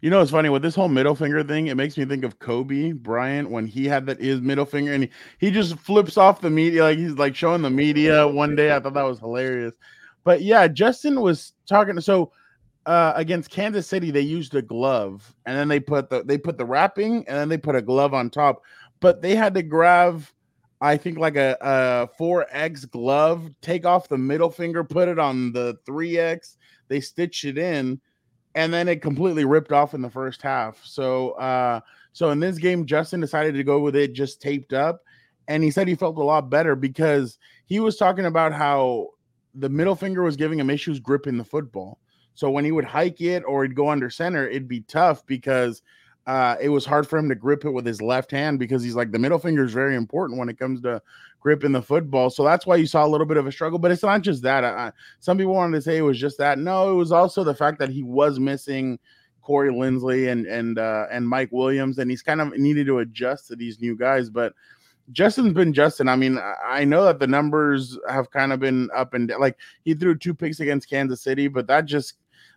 You 0.01 0.11
know, 0.11 0.21
it's 0.21 0.31
funny 0.31 0.49
with 0.49 0.63
this 0.63 0.75
whole 0.75 0.89
middle 0.89 1.15
finger 1.15 1.43
thing. 1.43 1.67
It 1.67 1.77
makes 1.77 1.97
me 1.97 2.05
think 2.05 2.25
of 2.25 2.39
Kobe 2.39 2.93
Bryant 2.93 3.51
when 3.51 3.67
he 3.67 3.87
had 3.87 4.07
that 4.07 4.21
his 4.21 4.41
middle 4.41 4.65
finger 4.65 4.93
and 4.93 5.05
he, 5.05 5.11
he 5.39 5.51
just 5.51 5.77
flips 5.79 6.17
off 6.17 6.41
the 6.41 6.51
media 6.51 6.85
like 6.85 6.99
he's 6.99 7.13
like 7.13 7.37
showing 7.37 7.63
the 7.63 7.71
media 7.71 8.27
one 8.27 8.57
day. 8.57 8.75
I 8.75 8.81
thought 8.81 8.95
that 8.95 9.03
was 9.03 9.19
hilarious. 9.19 9.75
But 10.25 10.43
yeah, 10.43 10.67
Justin 10.67 11.21
was 11.21 11.53
talking. 11.69 12.01
So 12.01 12.33
uh, 12.87 13.13
against 13.17 13.51
Kansas 13.51 13.87
City, 13.87 14.11
they 14.11 14.21
used 14.21 14.55
a 14.55 14.63
glove 14.63 15.35
and 15.45 15.59
then 15.59 15.69
they 15.69 15.81
put 15.81 16.09
the 16.09 16.23
they 16.23 16.39
put 16.39 16.57
the 16.57 16.65
wrapping 16.65 17.27
and 17.29 17.37
then 17.37 17.49
they 17.49 17.59
put 17.59 17.75
a 17.75 17.83
glove 17.83 18.15
on 18.15 18.31
top. 18.31 18.63
But 19.01 19.21
they 19.21 19.35
had 19.35 19.55
to 19.55 19.63
grab, 19.63 20.23
I 20.81 20.97
think, 20.97 21.19
like 21.19 21.37
a, 21.37 21.57
a 21.61 22.09
4X 22.19 22.91
glove, 22.91 23.51
take 23.61 23.85
off 23.85 24.09
the 24.09 24.17
middle 24.17 24.51
finger, 24.51 24.85
put 24.85 25.09
it 25.09 25.19
on 25.19 25.53
the 25.53 25.77
3X. 25.87 26.57
They 26.89 27.01
stitched 27.01 27.45
it 27.45 27.59
in 27.59 28.01
and 28.55 28.73
then 28.73 28.89
it 28.89 29.03
completely 29.03 29.45
ripped 29.45 29.73
off 29.73 29.93
in 29.93 30.01
the 30.01 30.11
first 30.11 30.41
half. 30.41 30.81
So 30.85 31.31
uh 31.33 31.81
so 32.13 32.31
in 32.31 32.41
this 32.41 32.59
game 32.59 32.87
Justin 32.87 33.21
decided 33.21 33.55
to 33.55 33.65
go 33.65 33.81
with 33.81 33.97
it 33.97 34.13
just 34.13 34.41
taped 34.41 34.73
up 34.73 35.03
and 35.49 35.63
he 35.63 35.71
said 35.71 35.89
he 35.89 35.95
felt 35.95 36.17
a 36.17 36.23
lot 36.23 36.51
better 36.51 36.75
because 36.75 37.39
he 37.67 37.81
was 37.81 37.97
talking 37.97 38.27
about 38.27 38.53
how 38.53 39.09
the 39.55 39.69
middle 39.69 39.95
finger 39.95 40.23
was 40.23 40.37
giving 40.37 40.59
him 40.59 40.71
issues 40.71 41.01
gripping 41.01 41.39
the 41.39 41.45
football. 41.45 41.99
So 42.37 42.51
when 42.51 42.65
he 42.65 42.71
would 42.71 42.85
hike 42.85 43.21
it 43.21 43.43
or 43.45 43.65
he'd 43.65 43.75
go 43.75 43.89
under 43.89 44.09
center, 44.11 44.47
it'd 44.47 44.69
be 44.69 44.83
tough 44.83 45.27
because 45.27 45.83
uh, 46.27 46.57
it 46.61 46.69
was 46.69 46.85
hard 46.85 47.09
for 47.09 47.19
him 47.19 47.29
to 47.29 47.35
grip 47.35 47.65
it 47.65 47.71
with 47.71 47.87
his 47.87 48.03
left 48.03 48.31
hand 48.31 48.59
because 48.59 48.83
he's 48.83 48.95
like 48.95 49.11
the 49.11 49.19
middle 49.19 49.39
finger 49.39 49.65
is 49.65 49.73
very 49.73 49.97
important 49.97 50.39
when 50.39 50.49
it 50.49 50.59
comes 50.59 50.81
to 50.83 51.01
gripping 51.41 51.73
the 51.73 51.83
football. 51.83 52.29
So 52.29 52.45
that's 52.45 52.67
why 52.67 52.77
you 52.77 52.87
saw 52.87 53.07
a 53.07 53.09
little 53.09 53.27
bit 53.27 53.37
of 53.37 53.47
a 53.47 53.53
struggle. 53.53 53.79
But 53.79 53.91
it's 53.91 54.03
not 54.03 54.23
just 54.23 54.43
that. 54.43 54.65
I, 54.65 54.93
some 55.19 55.39
people 55.39 55.55
wanted 55.55 55.77
to 55.77 55.83
say 55.83 55.97
it 55.97 56.03
was 56.03 56.19
just 56.19 56.39
that. 56.39 56.59
No, 56.59 56.91
it 56.91 56.95
was 56.95 57.11
also 57.11 57.43
the 57.43 57.55
fact 57.55 57.79
that 57.79 57.89
he 57.89 58.03
was 58.03 58.39
missing 58.39 58.99
Corey 59.41 59.71
Linsley 59.71 60.31
and 60.31 60.47
and 60.47 60.79
uh, 60.79 61.07
and 61.11 61.29
Mike 61.29 61.51
Williams, 61.53 61.99
and 61.99 62.11
he's 62.11 62.23
kind 62.23 62.41
of 62.41 62.57
needed 62.59 62.87
to 62.87 62.99
adjust 62.99 63.47
to 63.49 63.57
these 63.57 63.81
new 63.81 63.97
guys. 63.97 64.29
But 64.29 64.53
Justin's 65.13 65.53
been 65.53 65.73
Justin. 65.73 66.09
I 66.09 66.17
mean, 66.17 66.41
I 66.65 66.85
know 66.85 67.05
that 67.05 67.21
the 67.21 67.29
numbers 67.29 67.97
have 68.11 68.31
kind 68.31 68.53
of 68.53 68.59
been 68.59 68.91
up 68.95 69.15
and 69.15 69.29
down. 69.29 69.41
Like 69.41 69.57
he 69.85 69.95
threw 69.95 70.19
two 70.19 70.35
picks 70.35 70.59
against 70.59 70.91
Kansas 70.91 71.23
City, 71.23 71.47
but 71.47 71.69
that 71.69 71.85
just 71.85 72.15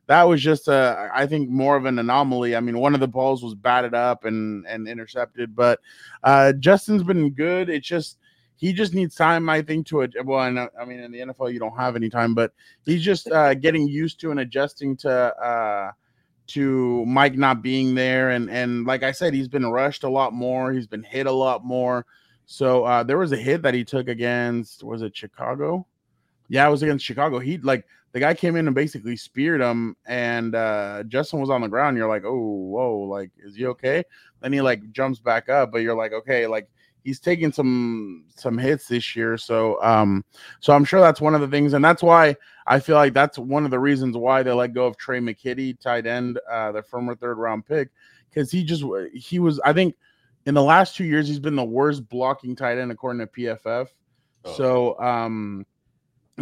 that 0.10 0.24
was 0.24 0.42
just 0.42 0.68
a, 0.68 1.12
I 1.14 1.28
think 1.28 1.52
more 1.52 1.76
of 1.76 1.86
an 1.86 2.00
anomaly. 2.00 2.56
I 2.56 2.62
mean, 2.62 2.80
one 2.80 2.96
of 2.96 3.00
the 3.00 3.08
balls 3.08 3.44
was 3.44 3.54
batted 3.54 3.94
up 3.94 4.26
and 4.26 4.66
and 4.66 4.88
intercepted, 4.88 5.56
but 5.56 5.80
uh, 6.24 6.54
Justin's 6.54 7.04
been 7.04 7.30
good. 7.30 7.70
It's 7.70 7.88
just 7.88 8.18
he 8.56 8.74
just 8.74 8.96
needs 8.96 9.14
time, 9.14 9.48
I 9.50 9.62
think, 9.62 9.86
to 9.88 10.02
it. 10.02 10.16
Well, 10.26 10.40
I, 10.40 10.50
know, 10.50 10.68
I 10.82 10.84
mean, 10.84 11.00
in 11.00 11.12
the 11.12 11.20
NFL, 11.20 11.54
you 11.54 11.60
don't 11.60 11.78
have 11.78 11.96
any 11.96 12.10
time, 12.10 12.34
but 12.34 12.54
he's 12.86 13.04
just 13.04 13.30
uh, 13.30 13.54
getting 13.54 13.88
used 13.88 14.20
to 14.22 14.32
and 14.32 14.40
adjusting 14.40 14.98
to 14.98 15.12
uh, 15.12 15.92
to 16.48 17.06
Mike 17.06 17.36
not 17.36 17.62
being 17.62 17.94
there, 17.94 18.32
and 18.32 18.50
and 18.50 18.88
like 18.88 19.04
I 19.04 19.12
said, 19.12 19.36
he's 19.36 19.48
been 19.48 19.68
rushed 19.68 20.04
a 20.04 20.10
lot 20.10 20.34
more. 20.34 20.74
He's 20.74 20.88
been 20.88 21.04
hit 21.04 21.28
a 21.28 21.32
lot 21.32 21.64
more. 21.64 22.08
So 22.48 22.84
uh, 22.84 23.04
there 23.04 23.20
was 23.20 23.32
a 23.32 23.38
hit 23.38 23.62
that 23.62 23.76
he 23.76 23.84
took 23.84 24.08
against 24.08 24.84
was 24.84 25.04
it 25.04 25.16
Chicago? 25.16 25.86
Yeah, 26.50 26.68
it 26.68 26.72
was 26.72 26.84
against 26.84 27.06
Chicago. 27.06 27.40
He 27.40 27.58
like 27.60 27.86
the 28.12 28.20
guy 28.20 28.34
came 28.34 28.56
in 28.56 28.68
and 28.68 28.76
basically 28.76 29.16
speared 29.16 29.62
him, 29.62 29.96
and 30.06 30.56
uh, 30.56 31.04
Justin 31.08 31.40
was 31.40 31.50
on 31.50 31.62
the 31.62 31.68
ground. 31.68 31.96
You're 31.96 32.10
like, 32.10 32.24
oh, 32.26 32.38
whoa, 32.38 32.98
like, 33.02 33.30
is 33.38 33.56
he 33.56 33.68
okay? 33.68 34.04
Then 34.42 34.52
he 34.52 34.62
like 34.62 34.92
jumps 34.92 35.20
back 35.20 35.48
up, 35.48 35.72
but 35.72 35.80
you're 35.80 35.96
like, 35.96 36.12
okay, 36.12 36.48
like 36.48 36.68
he's 37.04 37.20
taking 37.20 37.52
some 37.52 38.26
some 38.36 38.58
hits 38.58 38.88
this 38.88 39.16
year. 39.16 39.38
So 39.38 39.82
um, 39.84 40.26
so 40.60 40.74
I'm 40.74 40.86
sure 40.86 41.00
that's 41.00 41.22
one 41.22 41.36
of 41.36 41.42
the 41.42 41.48
things, 41.48 41.74
and 41.74 41.86
that's 41.86 42.02
why 42.02 42.36
I 42.66 42.80
feel 42.80 42.96
like 42.96 43.14
that's 43.14 43.38
one 43.38 43.66
of 43.66 43.72
the 43.72 43.80
reasons 43.80 44.18
why 44.18 44.44
they 44.44 44.52
let 44.52 44.74
go 44.74 44.86
of 44.86 44.98
Trey 44.98 45.20
McKitty, 45.20 45.80
tight 45.80 46.08
end, 46.08 46.40
uh, 46.50 46.72
the 46.72 46.82
former 46.82 47.16
third 47.16 47.38
round 47.38 47.66
pick, 47.66 47.90
because 48.30 48.52
he 48.52 48.64
just 48.64 48.84
he 49.14 49.40
was 49.40 49.60
I 49.60 49.74
think 49.74 49.96
in 50.46 50.56
the 50.56 50.64
last 50.64 50.96
two 50.96 51.06
years 51.06 51.28
he's 51.28 51.40
been 51.40 51.56
the 51.56 51.64
worst 51.64 52.08
blocking 52.10 52.56
tight 52.56 52.78
end 52.78 52.92
according 52.92 53.20
to 53.20 53.28
PFF. 53.28 53.88
Oh. 54.46 54.54
So 54.54 55.00
um 55.00 55.66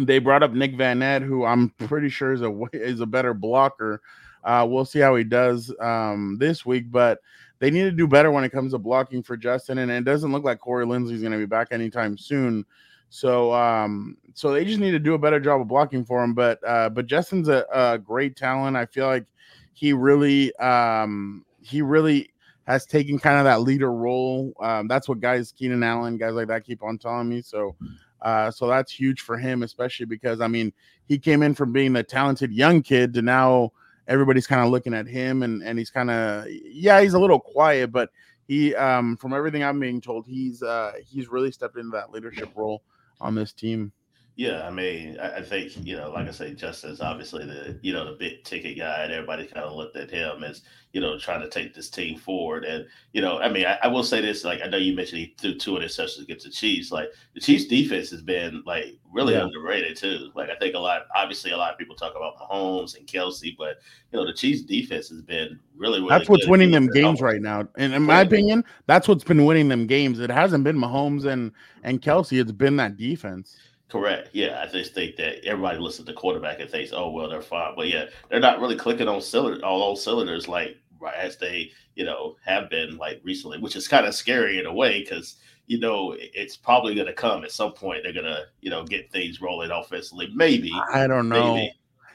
they 0.00 0.18
brought 0.18 0.42
up 0.42 0.52
Nick 0.52 0.76
Vannett, 0.76 1.22
who 1.22 1.44
I'm 1.44 1.70
pretty 1.70 2.08
sure 2.08 2.32
is 2.32 2.42
a 2.42 2.52
is 2.72 3.00
a 3.00 3.06
better 3.06 3.34
blocker. 3.34 4.00
Uh, 4.44 4.66
we'll 4.68 4.84
see 4.84 5.00
how 5.00 5.16
he 5.16 5.24
does 5.24 5.74
um, 5.80 6.36
this 6.38 6.64
week, 6.64 6.90
but 6.90 7.20
they 7.58 7.70
need 7.70 7.82
to 7.82 7.90
do 7.90 8.06
better 8.06 8.30
when 8.30 8.44
it 8.44 8.50
comes 8.50 8.72
to 8.72 8.78
blocking 8.78 9.22
for 9.22 9.36
Justin. 9.36 9.78
And 9.78 9.90
it 9.90 10.04
doesn't 10.04 10.32
look 10.32 10.44
like 10.44 10.60
Corey 10.60 10.86
Linsley 10.86 11.12
is 11.12 11.20
going 11.20 11.32
to 11.32 11.38
be 11.38 11.46
back 11.46 11.68
anytime 11.70 12.16
soon. 12.16 12.64
So 13.10 13.52
um, 13.52 14.16
so 14.34 14.52
they 14.52 14.64
just 14.64 14.80
need 14.80 14.92
to 14.92 14.98
do 14.98 15.14
a 15.14 15.18
better 15.18 15.40
job 15.40 15.60
of 15.60 15.68
blocking 15.68 16.04
for 16.04 16.22
him. 16.22 16.34
But 16.34 16.60
uh, 16.66 16.90
but 16.90 17.06
Justin's 17.06 17.48
a, 17.48 17.64
a 17.72 17.98
great 17.98 18.36
talent. 18.36 18.76
I 18.76 18.86
feel 18.86 19.06
like 19.06 19.26
he 19.72 19.92
really 19.92 20.54
um, 20.56 21.44
he 21.60 21.82
really 21.82 22.30
has 22.66 22.84
taken 22.84 23.18
kind 23.18 23.38
of 23.38 23.44
that 23.44 23.62
leader 23.62 23.92
role. 23.92 24.52
Um, 24.60 24.88
that's 24.88 25.08
what 25.08 25.20
guys, 25.20 25.52
Keenan 25.52 25.82
Allen, 25.82 26.18
guys 26.18 26.34
like 26.34 26.48
that, 26.48 26.66
keep 26.66 26.82
on 26.82 26.98
telling 26.98 27.28
me. 27.28 27.40
So 27.40 27.74
uh, 28.22 28.50
so 28.50 28.66
that's 28.66 28.92
huge 28.92 29.20
for 29.20 29.36
him, 29.38 29.62
especially 29.62 30.06
because 30.06 30.40
I 30.40 30.48
mean 30.48 30.72
he 31.06 31.18
came 31.18 31.42
in 31.42 31.54
from 31.54 31.72
being 31.72 31.92
the 31.92 32.02
talented 32.02 32.52
young 32.52 32.82
kid 32.82 33.14
to 33.14 33.22
now 33.22 33.72
everybody's 34.06 34.46
kind 34.46 34.62
of 34.62 34.70
looking 34.70 34.94
at 34.94 35.06
him 35.06 35.42
and 35.42 35.62
and 35.62 35.78
he's 35.78 35.90
kind 35.90 36.10
of 36.10 36.46
yeah 36.48 37.00
he's 37.00 37.14
a 37.14 37.18
little 37.18 37.40
quiet, 37.40 37.92
but 37.92 38.10
he 38.46 38.74
um 38.74 39.16
from 39.16 39.34
everything 39.34 39.62
I'm 39.62 39.78
being 39.78 40.00
told 40.00 40.26
he's 40.26 40.62
uh 40.62 40.92
he's 41.06 41.28
really 41.28 41.52
stepped 41.52 41.76
into 41.76 41.90
that 41.90 42.10
leadership 42.10 42.50
role 42.54 42.82
on 43.20 43.34
this 43.34 43.52
team. 43.52 43.92
Yeah, 44.38 44.64
I 44.64 44.70
mean, 44.70 45.18
I, 45.18 45.38
I 45.38 45.42
think 45.42 45.72
you 45.84 45.96
know, 45.96 46.12
like 46.12 46.28
I 46.28 46.30
say, 46.30 46.54
Justin's 46.54 47.00
obviously 47.00 47.44
the 47.44 47.76
you 47.82 47.92
know 47.92 48.04
the 48.04 48.16
big 48.16 48.44
ticket 48.44 48.78
guy, 48.78 49.02
and 49.02 49.12
everybody 49.12 49.48
kind 49.48 49.66
of 49.66 49.74
looked 49.74 49.96
at 49.96 50.12
him 50.12 50.44
as 50.44 50.62
you 50.92 51.00
know 51.00 51.18
trying 51.18 51.40
to 51.40 51.48
take 51.48 51.74
this 51.74 51.90
team 51.90 52.16
forward. 52.16 52.64
And 52.64 52.86
you 53.12 53.20
know, 53.20 53.40
I 53.40 53.48
mean, 53.48 53.66
I, 53.66 53.80
I 53.82 53.88
will 53.88 54.04
say 54.04 54.20
this: 54.20 54.44
like 54.44 54.60
I 54.62 54.68
know 54.68 54.76
you 54.76 54.94
mentioned 54.94 55.18
he 55.18 55.34
threw 55.40 55.56
two 55.56 55.72
interceptions 55.72 56.22
against 56.22 56.44
the 56.44 56.52
Chiefs. 56.52 56.92
Like 56.92 57.08
the 57.34 57.40
Chiefs' 57.40 57.64
defense 57.64 58.10
has 58.10 58.22
been 58.22 58.62
like 58.64 58.96
really 59.12 59.34
yeah. 59.34 59.42
underrated 59.42 59.96
too. 59.96 60.30
Like 60.36 60.50
I 60.50 60.56
think 60.60 60.76
a 60.76 60.78
lot, 60.78 61.08
obviously, 61.16 61.50
a 61.50 61.56
lot 61.56 61.72
of 61.72 61.78
people 61.80 61.96
talk 61.96 62.14
about 62.14 62.38
Mahomes 62.38 62.96
and 62.96 63.08
Kelce, 63.08 63.56
but 63.58 63.78
you 64.12 64.20
know, 64.20 64.24
the 64.24 64.34
Chiefs' 64.34 64.62
defense 64.62 65.08
has 65.08 65.20
been 65.20 65.58
really, 65.76 65.98
really 65.98 66.10
that's 66.10 66.28
what's 66.28 66.46
winning 66.46 66.70
them 66.70 66.86
games 66.86 67.20
right 67.20 67.42
now. 67.42 67.66
And 67.76 67.92
in 67.92 68.04
my 68.04 68.20
opinion, 68.20 68.64
that's 68.86 69.08
what's 69.08 69.24
been 69.24 69.46
winning 69.46 69.66
them 69.66 69.88
games. 69.88 70.20
It 70.20 70.30
hasn't 70.30 70.62
been 70.62 70.78
Mahomes 70.78 71.24
and 71.24 71.50
and 71.82 72.00
Kelce; 72.00 72.40
it's 72.40 72.52
been 72.52 72.76
that 72.76 72.96
defense. 72.96 73.56
Correct. 73.88 74.28
Yeah, 74.32 74.62
I 74.62 74.70
just 74.70 74.94
think 74.94 75.16
that 75.16 75.44
everybody 75.44 75.78
listens 75.78 76.06
to 76.08 76.12
quarterback 76.12 76.60
and 76.60 76.68
thinks, 76.68 76.92
"Oh, 76.92 77.10
well, 77.10 77.28
they're 77.28 77.40
fine," 77.40 77.74
but 77.74 77.88
yeah, 77.88 78.04
they're 78.28 78.38
not 78.38 78.60
really 78.60 78.76
clicking 78.76 79.08
on 79.08 79.22
cylinder, 79.22 79.64
all 79.64 79.88
those 79.88 80.04
cylinders 80.04 80.46
like 80.46 80.76
as 81.16 81.38
they, 81.38 81.70
you 81.94 82.04
know, 82.04 82.36
have 82.44 82.68
been 82.68 82.98
like 82.98 83.20
recently, 83.24 83.58
which 83.58 83.76
is 83.76 83.88
kind 83.88 84.04
of 84.04 84.14
scary 84.14 84.58
in 84.58 84.66
a 84.66 84.72
way 84.72 85.00
because 85.00 85.36
you 85.66 85.78
know 85.78 86.14
it's 86.18 86.56
probably 86.56 86.94
going 86.94 87.06
to 87.06 87.14
come 87.14 87.44
at 87.44 87.50
some 87.52 87.72
point. 87.72 88.02
They're 88.02 88.12
going 88.12 88.26
to, 88.26 88.44
you 88.60 88.68
know, 88.68 88.84
get 88.84 89.10
things 89.10 89.40
rolling 89.40 89.70
offensively. 89.70 90.30
Maybe 90.34 90.72
I 90.92 91.06
don't 91.06 91.30
know. 91.30 91.54
Maybe. 91.54 91.72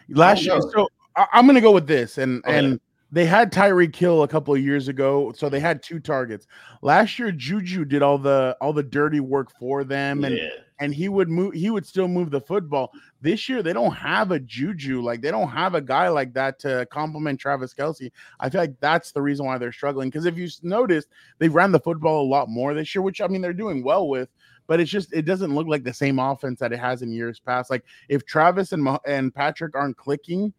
Last 0.10 0.46
year, 0.46 0.60
so 0.76 0.88
I'm 1.16 1.46
going 1.48 1.56
to 1.56 1.62
go 1.62 1.72
with 1.72 1.88
this, 1.88 2.20
and 2.20 2.44
and 2.46 2.80
they 3.12 3.26
had 3.26 3.52
Tyreek 3.52 3.96
Hill 3.96 4.22
a 4.22 4.28
couple 4.28 4.54
of 4.54 4.62
years 4.62 4.90
ago, 4.90 5.34
so 5.36 5.50
they 5.50 5.60
had 5.60 5.82
two 5.82 6.00
targets. 6.00 6.46
Last 6.84 7.18
year, 7.18 7.32
Juju 7.32 7.86
did 7.86 8.04
all 8.04 8.20
the 8.20 8.56
all 8.62 8.74
the 8.74 8.84
dirty 8.84 9.22
work 9.22 9.52
for 9.58 9.84
them, 9.84 10.24
and 10.24 10.38
yeah 10.38 10.50
and 10.80 10.94
he 10.94 11.10
would 11.10 11.30
move 11.30 11.54
he 11.54 11.70
would 11.70 11.86
still 11.86 12.08
move 12.08 12.32
the 12.32 12.42
football. 12.42 12.92
This 13.22 13.48
year 13.48 13.64
they 13.64 13.74
don't 13.74 13.94
have 13.94 14.32
a 14.32 14.40
Juju, 14.40 15.02
like 15.02 15.22
they 15.22 15.32
don't 15.32 15.50
have 15.50 15.76
a 15.76 15.82
guy 15.82 16.10
like 16.10 16.34
that 16.34 16.60
to 16.60 16.88
complement 16.92 17.40
Travis 17.40 17.74
Kelce. 17.74 18.12
I 18.40 18.50
feel 18.50 18.62
like 18.62 18.80
that's 18.80 19.12
the 19.12 19.22
reason 19.22 19.46
why 19.46 19.58
they're 19.58 19.72
struggling. 19.72 20.10
Because 20.10 20.26
if 20.26 20.38
you 20.38 20.48
noticed, 20.62 21.10
they 21.40 21.50
ran 21.50 21.72
the 21.72 21.80
football 21.80 22.24
a 22.24 22.28
lot 22.28 22.50
more 22.50 22.74
this 22.74 22.94
year, 22.94 23.02
which 23.02 23.22
I 23.22 23.28
mean 23.28 23.42
they're 23.42 23.54
doing 23.54 23.84
well 23.84 24.08
with, 24.08 24.30
but 24.68 24.80
it's 24.80 24.92
just 24.92 25.14
it 25.14 25.24
doesn't 25.24 25.54
look 25.54 25.68
like 25.68 25.84
the 25.84 25.94
same 25.94 26.20
offense 26.20 26.60
that 26.60 26.74
it 26.74 26.80
has 26.80 27.02
in 27.02 27.12
years 27.12 27.40
past. 27.40 27.70
Like 27.70 27.84
if 28.10 28.26
Travis 28.26 28.72
and 28.72 28.88
and 29.06 29.34
Patrick 29.34 29.76
aren't 29.76 29.98
clicking, 29.98 30.54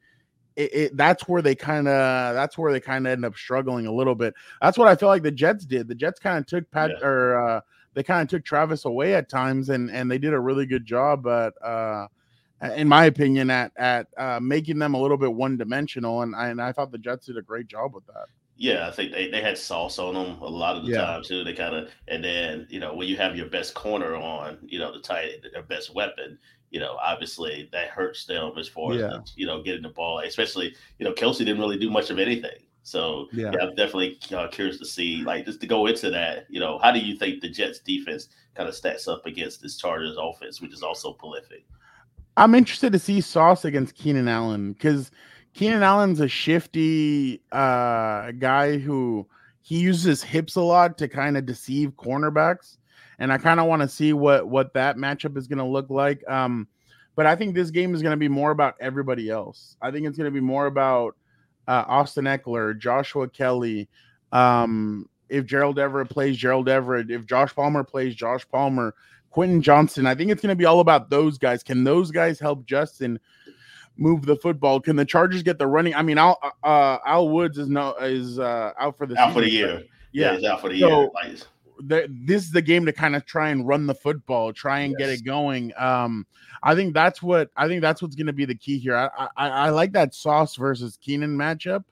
it, 0.57 0.75
it, 0.75 0.97
that's 0.97 1.27
where 1.29 1.43
they 1.43 1.55
kind 1.55 1.89
of 1.89 2.35
that's 2.35 2.57
where 2.57 2.73
they 2.73 2.81
kind 2.81 3.07
of 3.07 3.13
end 3.13 3.25
up 3.25 3.37
struggling 3.37 3.87
a 3.87 3.93
little 3.93 4.15
bit. 4.15 4.35
That's 4.61 4.79
what 4.79 4.89
I 4.89 4.95
feel 4.95 5.09
like 5.09 5.23
the 5.23 5.31
Jets 5.31 5.65
did. 5.65 5.89
The 5.89 5.95
Jets 5.95 6.21
kind 6.21 6.39
of 6.39 6.47
took 6.47 6.71
Pat 6.71 6.91
yeah. 6.91 7.07
or 7.07 7.49
uh, 7.49 7.61
they 7.95 8.03
kind 8.03 8.23
of 8.23 8.29
took 8.29 8.45
Travis 8.45 8.85
away 8.85 9.15
at 9.15 9.29
times, 9.29 9.71
and 9.71 9.91
and 9.91 10.11
they 10.11 10.19
did 10.19 10.33
a 10.33 10.41
really 10.41 10.67
good 10.67 10.85
job. 10.85 11.23
But 11.23 11.55
uh, 11.63 12.09
in 12.77 12.89
my 12.89 13.07
opinion, 13.07 13.51
at 13.51 13.73
at 13.77 14.09
uh, 14.17 14.41
making 14.41 14.79
them 14.79 14.95
a 14.95 15.01
little 15.01 15.17
bit 15.17 15.33
one 15.33 15.57
dimensional, 15.57 16.23
and 16.23 16.35
I, 16.35 16.49
and 16.49 16.61
I 16.61 16.73
thought 16.73 16.93
the 16.93 16.99
Jets 16.99 17.27
did 17.27 17.37
a 17.37 17.43
great 17.43 17.69
job 17.69 17.95
with 17.95 18.07
that. 18.07 18.27
Yeah, 18.57 18.87
I 18.87 18.93
think 18.93 19.13
they, 19.13 19.31
they 19.31 19.41
had 19.41 19.59
sauce 19.59 19.99
on 19.99 20.15
them 20.15 20.41
a 20.41 20.49
lot 20.49 20.77
of 20.77 20.85
the 20.85 20.93
yeah. 20.93 21.01
time 21.01 21.23
too. 21.25 21.43
They 21.43 21.55
kind 21.55 21.75
of 21.75 21.91
and 22.09 22.23
then 22.23 22.67
you 22.71 22.81
know 22.81 22.95
when 22.95 23.09
you 23.09 23.17
have 23.17 23.37
your 23.37 23.49
best 23.49 23.75
corner 23.75 24.15
on, 24.15 24.59
you 24.63 24.79
know 24.79 24.93
the 24.93 25.01
tight 25.01 25.45
their 25.53 25.63
best 25.63 25.95
weapon, 25.95 26.39
you 26.71 26.81
know 26.81 26.97
obviously 27.03 27.69
that 27.73 27.89
hurts 27.89 28.27
them 28.27 28.53
as 28.57 28.69
far 28.69 28.95
yeah. 28.95 29.21
as 29.21 29.33
you 29.37 29.47
know 29.47 29.63
getting 29.63 29.83
the 29.83 29.89
ball. 29.89 30.21
Especially 30.21 30.75
you 30.99 31.05
know 31.05 31.13
Kelce 31.13 31.39
didn't 31.39 31.59
really 31.59 31.79
do 31.79 31.91
much 31.91 32.11
of 32.11 32.19
anything. 32.19 32.59
So 32.85 33.29
yeah, 33.33 33.51
yeah 33.53 33.63
I'm 33.63 33.75
definitely 33.75 34.19
uh, 34.33 34.49
curious 34.49 34.79
to 34.79 34.85
see, 34.85 35.25
like, 35.25 35.47
just 35.47 35.61
to 35.63 35.67
go 35.67 35.87
into 35.87 36.11
that. 36.11 36.45
You 36.49 36.61
know, 36.61 36.79
how 36.79 36.93
do 36.93 37.01
you 37.01 37.17
think 37.17 37.41
the 37.41 37.49
Jets 37.49 37.81
defense 37.81 38.29
kind 38.55 38.69
of 38.69 38.75
stacks 38.75 39.09
up 39.09 39.27
against 39.27 39.63
this 39.63 39.77
Chargers 39.79 40.17
offense, 40.21 40.61
which 40.61 40.73
is 40.73 40.83
also 40.83 41.13
prolific? 41.13 41.65
I'm 42.37 42.55
interested 42.55 42.93
to 42.93 42.99
see 42.99 43.21
Sauce 43.21 43.65
against 43.65 43.95
Keenan 43.95 44.29
Allen 44.29 44.75
because 44.75 45.11
Keenan 45.55 45.83
Allen's 45.83 46.21
a 46.21 46.29
shifty 46.29 47.41
uh, 47.53 48.33
guy 48.33 48.77
who 48.77 49.27
he 49.63 49.79
uses 49.79 50.23
hips 50.23 50.57
a 50.57 50.61
lot 50.61 50.99
to 50.99 51.09
kind 51.09 51.39
of 51.39 51.47
deceive 51.47 51.93
cornerbacks, 51.93 52.77
and 53.19 53.33
I 53.33 53.39
kind 53.39 53.61
of 53.61 53.67
want 53.67 53.81
to 53.81 53.89
see 53.89 54.13
what 54.13 54.47
what 54.47 54.75
that 54.75 54.99
matchup 54.99 55.39
is 55.39 55.49
going 55.49 55.59
to 55.59 55.65
look 55.65 55.89
like. 55.89 56.23
Um, 56.29 56.69
but 57.17 57.25
I 57.25 57.35
think 57.35 57.55
this 57.55 57.71
game 57.71 57.95
is 57.95 58.03
going 58.03 58.13
to 58.13 58.19
be 58.19 58.29
more 58.29 58.51
about 58.51 58.75
everybody 58.79 59.31
else. 59.31 59.77
I 59.81 59.91
think 59.91 60.07
it's 60.07 60.19
going 60.19 60.31
to 60.31 60.35
be 60.35 60.45
more 60.45 60.67
about 60.67 61.17
uh, 61.69 61.85
Austin 61.87 62.25
Ekeler, 62.25 62.79
Joshua 62.79 63.29
Kelley. 63.29 63.89
Um, 64.33 65.09
if 65.29 65.47
Gerald 65.47 65.79
Everett 65.79 66.11
plays 66.11 66.37
Gerald 66.37 66.69
Everett, 66.69 67.11
if 67.11 67.27
Josh 67.27 67.55
Palmer 67.55 67.85
plays 67.85 68.15
Josh 68.15 68.47
Palmer, 68.49 68.95
Quentin 69.31 69.63
Johnston, 69.63 70.07
I 70.07 70.15
think 70.15 70.31
it's 70.31 70.43
going 70.43 70.53
to 70.53 70.57
be 70.57 70.65
all 70.65 70.81
about 70.81 71.11
those 71.11 71.39
guys. 71.39 71.63
Can 71.63 71.83
those 71.85 72.11
guys 72.11 72.39
help 72.39 72.67
Justin 72.67 73.19
move 73.97 74.27
the 74.27 74.37
football? 74.37 74.81
Can 74.81 74.97
the 74.97 75.05
Chargers 75.05 75.43
get 75.43 75.59
the 75.59 75.67
running? 75.67 75.95
I 75.95 76.03
mean, 76.03 76.19
Al 76.19 76.39
uh, 76.63 76.99
Al 77.05 77.29
Woods 77.29 77.59
is 77.59 77.69
no 77.69 77.95
is 77.97 78.39
uh, 78.39 78.73
out 78.79 78.97
for 78.97 79.07
the 79.07 79.19
out 79.19 79.29
season, 79.29 79.35
for 79.35 79.41
the 79.41 79.51
year. 79.51 79.83
Yeah, 80.13 80.37
yeah 80.37 80.53
out 80.53 80.61
for 80.61 80.69
the 80.69 80.79
so, 80.79 81.01
year. 81.01 81.39
The, 81.81 82.07
this 82.09 82.45
is 82.45 82.51
the 82.51 82.63
game 82.63 82.87
to 82.87 82.93
kind 82.93 83.17
of 83.17 83.27
try 83.27 83.51
and 83.51 83.67
run 83.67 83.87
the 83.87 83.95
football, 83.95 84.53
try 84.53 84.81
and 84.81 84.95
yes. 84.97 84.99
get 84.99 85.09
it 85.11 85.25
going. 85.25 85.73
Um, 85.77 86.27
I 86.63 86.75
think 86.75 86.95
that's 86.95 87.23
what 87.23 87.51
I 87.57 87.69
think 87.69 87.83
that's 87.83 88.01
what's 88.01 88.15
going 88.15 88.29
to 88.29 88.33
be 88.33 88.45
the 88.45 88.55
key 88.55 88.79
here. 88.79 88.97
I, 88.97 89.29
I, 89.37 89.49
I 89.49 89.71
like 89.71 89.93
that 89.93 90.15
Sauce 90.15 90.57
versus 90.57 90.99
Keenan 91.01 91.37
matchup, 91.37 91.85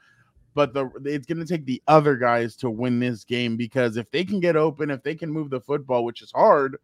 but 0.55 0.73
the 0.73 0.91
it's 1.05 1.27
going 1.27 1.45
to 1.45 1.47
take 1.47 1.67
the 1.67 1.83
other 1.89 2.17
guys 2.17 2.57
to 2.57 2.71
win 2.71 3.01
this 3.01 3.25
game 3.25 3.57
because 3.57 3.97
if 3.97 4.11
they 4.11 4.25
can 4.25 4.41
get 4.41 4.57
open, 4.57 4.91
if 4.91 5.03
they 5.03 5.15
can 5.15 5.31
move 5.31 5.51
the 5.51 5.61
football, 5.61 6.05
which 6.05 6.23
is 6.23 6.33
hard, 6.33 6.77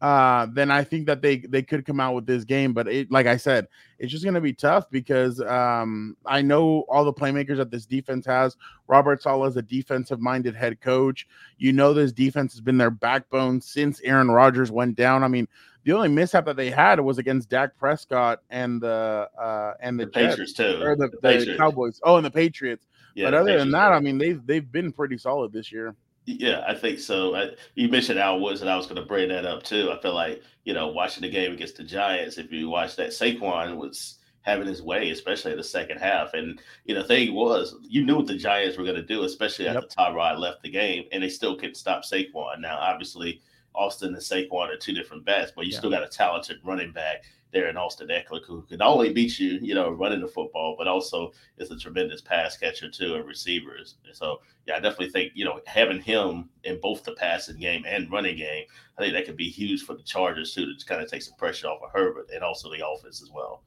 uh, 0.00 0.46
then 0.52 0.70
I 0.70 0.82
think 0.82 1.06
that 1.06 1.20
they 1.20 1.38
they 1.38 1.62
could 1.62 1.84
come 1.84 2.00
out 2.00 2.14
with 2.14 2.26
this 2.26 2.44
game. 2.44 2.72
But 2.72 2.88
it, 2.88 3.10
like 3.10 3.26
I 3.26 3.36
said, 3.36 3.68
it's 3.98 4.10
just 4.10 4.24
going 4.24 4.34
to 4.34 4.40
be 4.40 4.54
tough 4.54 4.90
because 4.90 5.40
um, 5.42 6.16
I 6.24 6.40
know 6.40 6.86
all 6.88 7.04
the 7.04 7.12
playmakers 7.12 7.58
that 7.58 7.70
this 7.70 7.84
defense 7.84 8.24
has. 8.26 8.56
Robert 8.88 9.22
Saleh 9.22 9.50
is 9.50 9.56
a 9.56 9.62
defensive 9.62 10.20
minded 10.20 10.56
head 10.56 10.80
coach. 10.80 11.26
You 11.58 11.72
know 11.72 11.92
this 11.92 12.12
defense 12.12 12.52
has 12.54 12.60
been 12.60 12.78
their 12.78 12.90
backbone 12.90 13.60
since 13.60 14.00
Aaron 14.00 14.30
Rodgers 14.30 14.70
went 14.70 14.96
down. 14.96 15.22
I 15.22 15.28
mean, 15.28 15.46
the 15.84 15.92
only 15.92 16.08
mishap 16.08 16.46
that 16.46 16.56
they 16.56 16.70
had 16.70 16.98
was 17.00 17.18
against 17.18 17.50
Dak 17.50 17.76
Prescott 17.76 18.40
and 18.48 18.80
the 18.80 19.28
uh 19.38 19.74
and 19.80 20.00
the, 20.00 20.06
the 20.06 20.10
Patriots 20.12 20.54
too, 20.54 20.80
or 20.82 20.96
the, 20.96 21.10
the, 21.20 21.44
the 21.44 21.56
Cowboys. 21.58 22.00
Oh, 22.04 22.16
and 22.16 22.24
the 22.24 22.30
Patriots. 22.30 22.86
Yeah, 23.14 23.26
but 23.26 23.34
other 23.34 23.44
Patriots 23.44 23.64
than 23.64 23.72
that, 23.72 23.92
I 23.92 24.00
mean, 24.00 24.16
they've 24.16 24.44
they've 24.46 24.72
been 24.72 24.92
pretty 24.92 25.18
solid 25.18 25.52
this 25.52 25.70
year. 25.70 25.94
Yeah, 26.38 26.62
I 26.66 26.74
think 26.74 26.98
so. 27.00 27.34
I, 27.34 27.50
you 27.74 27.88
mentioned 27.88 28.18
Al 28.18 28.40
Woods, 28.40 28.60
and 28.60 28.70
I 28.70 28.76
was 28.76 28.86
going 28.86 29.00
to 29.00 29.06
bring 29.06 29.28
that 29.30 29.44
up 29.44 29.62
too. 29.62 29.90
I 29.90 30.00
feel 30.00 30.14
like 30.14 30.42
you 30.64 30.74
know, 30.74 30.88
watching 30.88 31.22
the 31.22 31.30
game 31.30 31.52
against 31.52 31.76
the 31.76 31.84
Giants, 31.84 32.38
if 32.38 32.52
you 32.52 32.68
watch 32.68 32.96
that, 32.96 33.10
Saquon 33.10 33.76
was 33.76 34.18
having 34.42 34.66
his 34.66 34.82
way, 34.82 35.10
especially 35.10 35.52
in 35.52 35.58
the 35.58 35.64
second 35.64 35.98
half. 35.98 36.34
And 36.34 36.60
you 36.84 36.94
know, 36.94 37.02
the 37.02 37.08
thing 37.08 37.34
was, 37.34 37.74
you 37.82 38.04
knew 38.04 38.16
what 38.16 38.26
the 38.26 38.36
Giants 38.36 38.76
were 38.76 38.84
going 38.84 38.96
to 38.96 39.02
do, 39.02 39.24
especially 39.24 39.68
after 39.68 39.80
yep. 39.80 39.90
Tyrod 39.90 40.38
left 40.38 40.62
the 40.62 40.70
game, 40.70 41.04
and 41.12 41.22
they 41.22 41.28
still 41.28 41.56
couldn't 41.56 41.76
stop 41.76 42.04
Saquon. 42.04 42.60
Now, 42.60 42.78
obviously, 42.78 43.40
Austin 43.74 44.14
and 44.14 44.22
Saquon 44.22 44.68
are 44.68 44.76
two 44.76 44.94
different 44.94 45.24
bats, 45.24 45.52
but 45.54 45.66
you 45.66 45.72
yeah. 45.72 45.78
still 45.78 45.90
got 45.90 46.04
a 46.04 46.08
talented 46.08 46.58
running 46.64 46.92
back 46.92 47.24
there 47.52 47.68
in 47.68 47.76
Austin 47.76 48.08
Ekeler, 48.08 48.44
who 48.46 48.62
can 48.62 48.78
not 48.78 48.88
only 48.88 49.12
beat 49.12 49.38
you, 49.38 49.58
you 49.60 49.74
know, 49.74 49.90
running 49.90 50.20
the 50.20 50.28
football, 50.28 50.76
but 50.78 50.86
also 50.86 51.32
is 51.58 51.70
a 51.70 51.78
tremendous 51.78 52.20
pass 52.20 52.56
catcher 52.56 52.90
too 52.90 53.14
and 53.16 53.26
receivers. 53.26 53.96
So 54.12 54.40
yeah, 54.66 54.76
I 54.76 54.80
definitely 54.80 55.10
think 55.10 55.32
you 55.34 55.44
know 55.44 55.60
having 55.66 56.00
him 56.00 56.48
in 56.64 56.80
both 56.80 57.04
the 57.04 57.12
passing 57.12 57.58
game 57.58 57.84
and 57.86 58.10
running 58.10 58.36
game, 58.36 58.64
I 58.98 59.02
think 59.02 59.14
that 59.14 59.26
could 59.26 59.36
be 59.36 59.48
huge 59.48 59.82
for 59.82 59.94
the 59.94 60.02
Chargers 60.02 60.54
too 60.54 60.74
to 60.76 60.86
kind 60.86 61.02
of 61.02 61.10
take 61.10 61.22
some 61.22 61.36
pressure 61.36 61.68
off 61.68 61.82
of 61.82 61.90
Herbert 61.92 62.28
and 62.32 62.42
also 62.42 62.70
the 62.70 62.86
offense 62.86 63.22
as 63.22 63.30
well. 63.30 63.62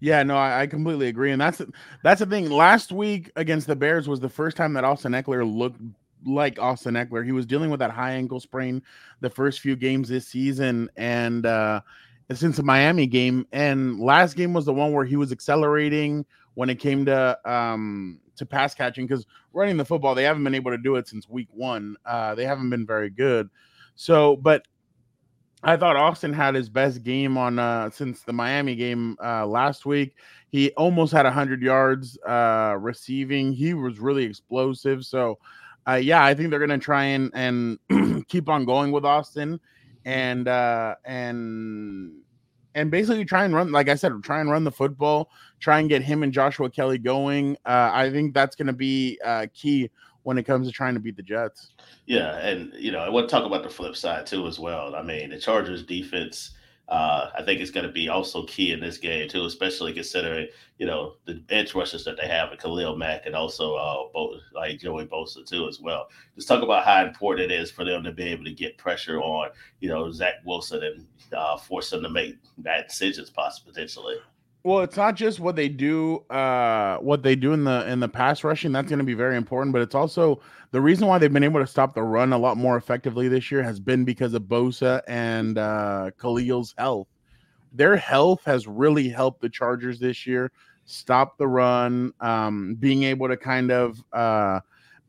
Yeah, 0.00 0.22
no, 0.22 0.36
I, 0.36 0.62
I, 0.62 0.66
completely 0.66 1.08
agree, 1.08 1.32
and 1.32 1.40
that's 1.40 1.62
that's 2.02 2.20
the 2.20 2.26
thing. 2.26 2.50
Last 2.50 2.92
week 2.92 3.30
against 3.36 3.66
the 3.66 3.76
Bears 3.76 4.08
was 4.08 4.20
the 4.20 4.28
first 4.28 4.56
time 4.56 4.74
that 4.74 4.84
Austin 4.84 5.12
Ekeler 5.12 5.50
looked 5.50 5.80
like 6.26 6.58
Austin 6.58 6.94
Ekeler. 6.94 7.24
He 7.24 7.32
was 7.32 7.46
dealing 7.46 7.70
with 7.70 7.80
that 7.80 7.90
high 7.90 8.12
ankle 8.12 8.40
sprain 8.40 8.82
the 9.20 9.30
first 9.30 9.60
few 9.60 9.74
games 9.74 10.08
this 10.08 10.26
season, 10.26 10.90
and 10.96 11.46
uh, 11.46 11.80
since 12.32 12.56
the 12.56 12.62
Miami 12.62 13.06
game, 13.06 13.46
and 13.52 14.00
last 14.00 14.36
game 14.36 14.52
was 14.52 14.64
the 14.64 14.72
one 14.72 14.92
where 14.92 15.04
he 15.04 15.16
was 15.16 15.32
accelerating 15.32 16.24
when 16.54 16.70
it 16.70 16.76
came 16.76 17.04
to 17.06 17.38
um, 17.50 18.20
to 18.36 18.46
pass 18.46 18.74
catching 18.74 19.06
because 19.06 19.26
running 19.52 19.76
the 19.76 19.84
football 19.84 20.14
they 20.14 20.24
haven't 20.24 20.44
been 20.44 20.54
able 20.54 20.70
to 20.70 20.78
do 20.78 20.96
it 20.96 21.08
since 21.08 21.28
week 21.28 21.48
one. 21.52 21.96
Uh, 22.04 22.34
they 22.34 22.44
haven't 22.44 22.70
been 22.70 22.86
very 22.86 23.10
good. 23.10 23.48
So, 23.94 24.36
but 24.36 24.66
I 25.62 25.76
thought 25.76 25.96
Austin 25.96 26.32
had 26.32 26.54
his 26.54 26.68
best 26.68 27.02
game 27.02 27.36
on 27.38 27.58
uh, 27.58 27.90
since 27.90 28.22
the 28.22 28.32
Miami 28.32 28.76
game 28.76 29.16
uh, 29.24 29.46
last 29.46 29.86
week. 29.86 30.14
He 30.48 30.70
almost 30.72 31.12
had 31.12 31.24
100 31.24 31.62
yards 31.62 32.18
uh, 32.26 32.76
receiving. 32.78 33.52
He 33.52 33.74
was 33.74 33.98
really 33.98 34.24
explosive. 34.24 35.04
So, 35.04 35.38
uh, 35.88 35.94
yeah, 35.94 36.24
I 36.24 36.34
think 36.34 36.50
they're 36.50 36.64
going 36.64 36.78
to 36.78 36.84
try 36.84 37.04
and 37.04 37.30
and 37.34 38.26
keep 38.28 38.48
on 38.48 38.64
going 38.64 38.92
with 38.92 39.04
Austin, 39.04 39.58
and 40.06 40.46
uh, 40.46 40.94
and 41.04 42.12
and 42.74 42.90
basically 42.90 43.24
try 43.24 43.44
and 43.44 43.54
run, 43.54 43.72
like 43.72 43.88
I 43.88 43.96
said, 43.96 44.12
try 44.22 44.40
and 44.40 44.50
run 44.50 44.64
the 44.64 44.70
football, 44.70 45.30
try 45.60 45.80
and 45.80 45.88
get 45.88 46.02
him 46.02 46.22
and 46.22 46.32
Joshua 46.32 46.70
Kelley 46.70 46.98
going. 46.98 47.56
Uh, 47.66 47.90
I 47.92 48.10
think 48.10 48.32
that's 48.32 48.54
going 48.54 48.68
to 48.68 48.72
be 48.72 49.18
uh, 49.24 49.46
key 49.52 49.90
when 50.22 50.38
it 50.38 50.44
comes 50.44 50.66
to 50.68 50.72
trying 50.72 50.94
to 50.94 51.00
beat 51.00 51.16
the 51.16 51.22
Jets. 51.22 51.72
Yeah, 52.06 52.38
and 52.38 52.72
you 52.74 52.92
know, 52.92 53.00
I 53.00 53.08
want 53.08 53.28
to 53.28 53.34
talk 53.34 53.44
about 53.44 53.64
the 53.64 53.68
flip 53.68 53.96
side 53.96 54.26
too 54.26 54.46
as 54.46 54.58
well. 54.58 54.94
I 54.94 55.02
mean, 55.02 55.30
the 55.30 55.38
Chargers 55.38 55.82
defense 55.82 56.52
uh, 56.88 57.30
I 57.36 57.42
think 57.42 57.60
it's 57.60 57.72
going 57.72 57.86
to 57.86 57.92
be 57.92 58.08
also 58.08 58.44
key 58.44 58.70
in 58.70 58.78
this 58.78 58.98
game 58.98 59.28
too, 59.28 59.44
especially 59.44 59.92
considering 59.92 60.48
you 60.78 60.86
know 60.86 61.14
the 61.24 61.42
edge 61.50 61.74
rushers 61.74 62.04
that 62.04 62.16
they 62.16 62.28
have, 62.28 62.50
and 62.50 62.60
Khalil 62.60 62.96
Mack, 62.96 63.26
and 63.26 63.34
also 63.34 63.74
uh, 63.74 64.04
both 64.12 64.40
like 64.54 64.78
Joey 64.78 65.06
Bosa 65.06 65.44
too 65.44 65.66
as 65.66 65.80
well. 65.80 66.08
Just 66.36 66.46
talk 66.46 66.62
about 66.62 66.84
how 66.84 67.04
important 67.04 67.50
it 67.50 67.60
is 67.60 67.72
for 67.72 67.84
them 67.84 68.04
to 68.04 68.12
be 68.12 68.24
able 68.24 68.44
to 68.44 68.52
get 68.52 68.78
pressure 68.78 69.20
on 69.20 69.50
you 69.80 69.88
know 69.88 70.12
Zach 70.12 70.34
Wilson 70.44 70.82
and 70.84 71.06
uh, 71.32 71.56
force 71.56 71.90
them 71.90 72.02
to 72.02 72.08
make 72.08 72.36
bad 72.58 72.86
decisions, 72.86 73.30
possibly 73.30 73.72
potentially. 73.72 74.16
Well, 74.66 74.80
it's 74.80 74.96
not 74.96 75.14
just 75.14 75.38
what 75.38 75.54
they 75.54 75.68
do, 75.68 76.24
uh, 76.28 76.96
what 76.96 77.22
they 77.22 77.36
do 77.36 77.52
in 77.52 77.62
the 77.62 77.88
in 77.88 78.00
the 78.00 78.08
pass 78.08 78.42
rushing. 78.42 78.72
That's 78.72 78.88
going 78.88 78.98
to 78.98 79.04
be 79.04 79.14
very 79.14 79.36
important, 79.36 79.72
but 79.72 79.80
it's 79.80 79.94
also 79.94 80.40
the 80.72 80.80
reason 80.80 81.06
why 81.06 81.18
they've 81.18 81.32
been 81.32 81.44
able 81.44 81.60
to 81.60 81.66
stop 81.68 81.94
the 81.94 82.02
run 82.02 82.32
a 82.32 82.38
lot 82.38 82.56
more 82.56 82.76
effectively 82.76 83.28
this 83.28 83.52
year 83.52 83.62
has 83.62 83.78
been 83.78 84.04
because 84.04 84.34
of 84.34 84.42
Bosa 84.42 85.02
and 85.06 85.56
uh, 85.56 86.10
Khalil's 86.18 86.74
health. 86.76 87.06
Their 87.74 87.96
health 87.96 88.42
has 88.44 88.66
really 88.66 89.08
helped 89.08 89.40
the 89.40 89.48
Chargers 89.48 90.00
this 90.00 90.26
year 90.26 90.50
stop 90.84 91.38
the 91.38 91.46
run, 91.46 92.12
um, 92.20 92.74
being 92.80 93.04
able 93.04 93.28
to 93.28 93.36
kind 93.36 93.70
of 93.70 94.02
uh, 94.12 94.58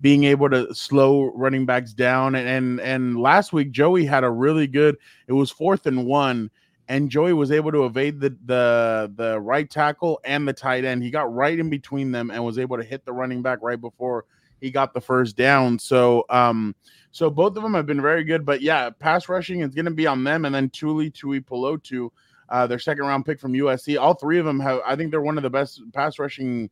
being 0.02 0.26
able 0.26 0.52
to 0.52 0.72
slow 0.76 1.32
running 1.34 1.66
backs 1.66 1.94
down. 1.94 2.36
And, 2.36 2.48
and 2.48 2.80
and 2.82 3.20
last 3.20 3.54
week 3.54 3.72
Joey 3.72 4.06
had 4.06 4.24
a 4.24 4.30
really 4.30 4.68
good. 4.68 4.98
It 5.26 5.34
was 5.34 5.50
fourth 5.50 5.88
and 5.88 6.06
one 6.06 6.52
and 6.89 7.10
Joey 7.10 7.34
was 7.34 7.51
able 7.51 7.72
to 7.72 7.86
evade 7.86 8.20
the 8.20 8.36
the 8.46 9.12
the 9.15 9.39
right 9.39 9.70
tackle 9.70 10.20
and 10.24 10.48
the 10.48 10.53
tight 10.53 10.86
end. 10.86 11.03
He 11.03 11.10
got 11.10 11.34
right 11.34 11.58
in 11.58 11.70
between 11.70 12.12
them 12.12 12.32
and 12.32 12.44
was 12.44 12.58
able 12.58 12.77
to 12.77 12.84
hit 12.84 13.06
the 13.06 13.13
running 13.13 13.41
back 13.41 13.60
right 13.62 13.79
before 13.79 14.25
he 14.62 14.72
got 14.72 14.94
the 14.94 15.01
first 15.01 15.36
down. 15.36 15.79
So 15.79 16.25
um 16.29 16.75
so 17.12 17.29
both 17.29 17.58
of 17.58 17.63
them 17.63 17.74
have 17.74 17.86
been 17.86 18.01
very 18.01 18.24
good, 18.24 18.46
but 18.46 18.62
yeah, 18.62 18.89
pass 18.89 19.27
rushing 19.27 19.62
is 19.62 19.74
going 19.74 19.86
to 19.86 19.91
be 19.91 20.08
on 20.08 20.24
them 20.24 20.46
and 20.46 20.53
then 20.53 20.70
Tuli 20.70 21.12
Tuipulotu, 21.12 22.10
uh 22.50 22.67
their 22.67 22.79
second 22.79 23.06
round 23.06 23.25
pick 23.25 23.39
from 23.39 23.53
USC. 23.53 24.00
All 24.00 24.13
three 24.13 24.39
of 24.39 24.46
them 24.46 24.60
have 24.60 24.79
I 24.86 24.96
think 24.96 25.12
they're 25.12 25.22
one 25.22 25.38
of 25.38 25.44
the 25.44 25.50
best 25.50 25.82
pass 25.94 26.20
rushing 26.20 26.70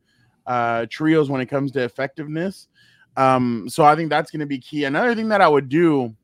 uh 0.47 0.85
trios 0.89 1.29
when 1.29 1.41
it 1.41 1.47
comes 1.47 1.71
to 1.73 1.83
effectiveness. 1.83 2.69
Um 3.17 3.67
so 3.67 3.83
I 3.83 3.95
think 3.95 4.09
that's 4.09 4.31
going 4.31 4.39
to 4.41 4.45
be 4.45 4.59
key. 4.59 4.85
Another 4.85 5.13
thing 5.13 5.29
that 5.29 5.41
I 5.41 5.47
would 5.47 5.67
do 5.67 6.15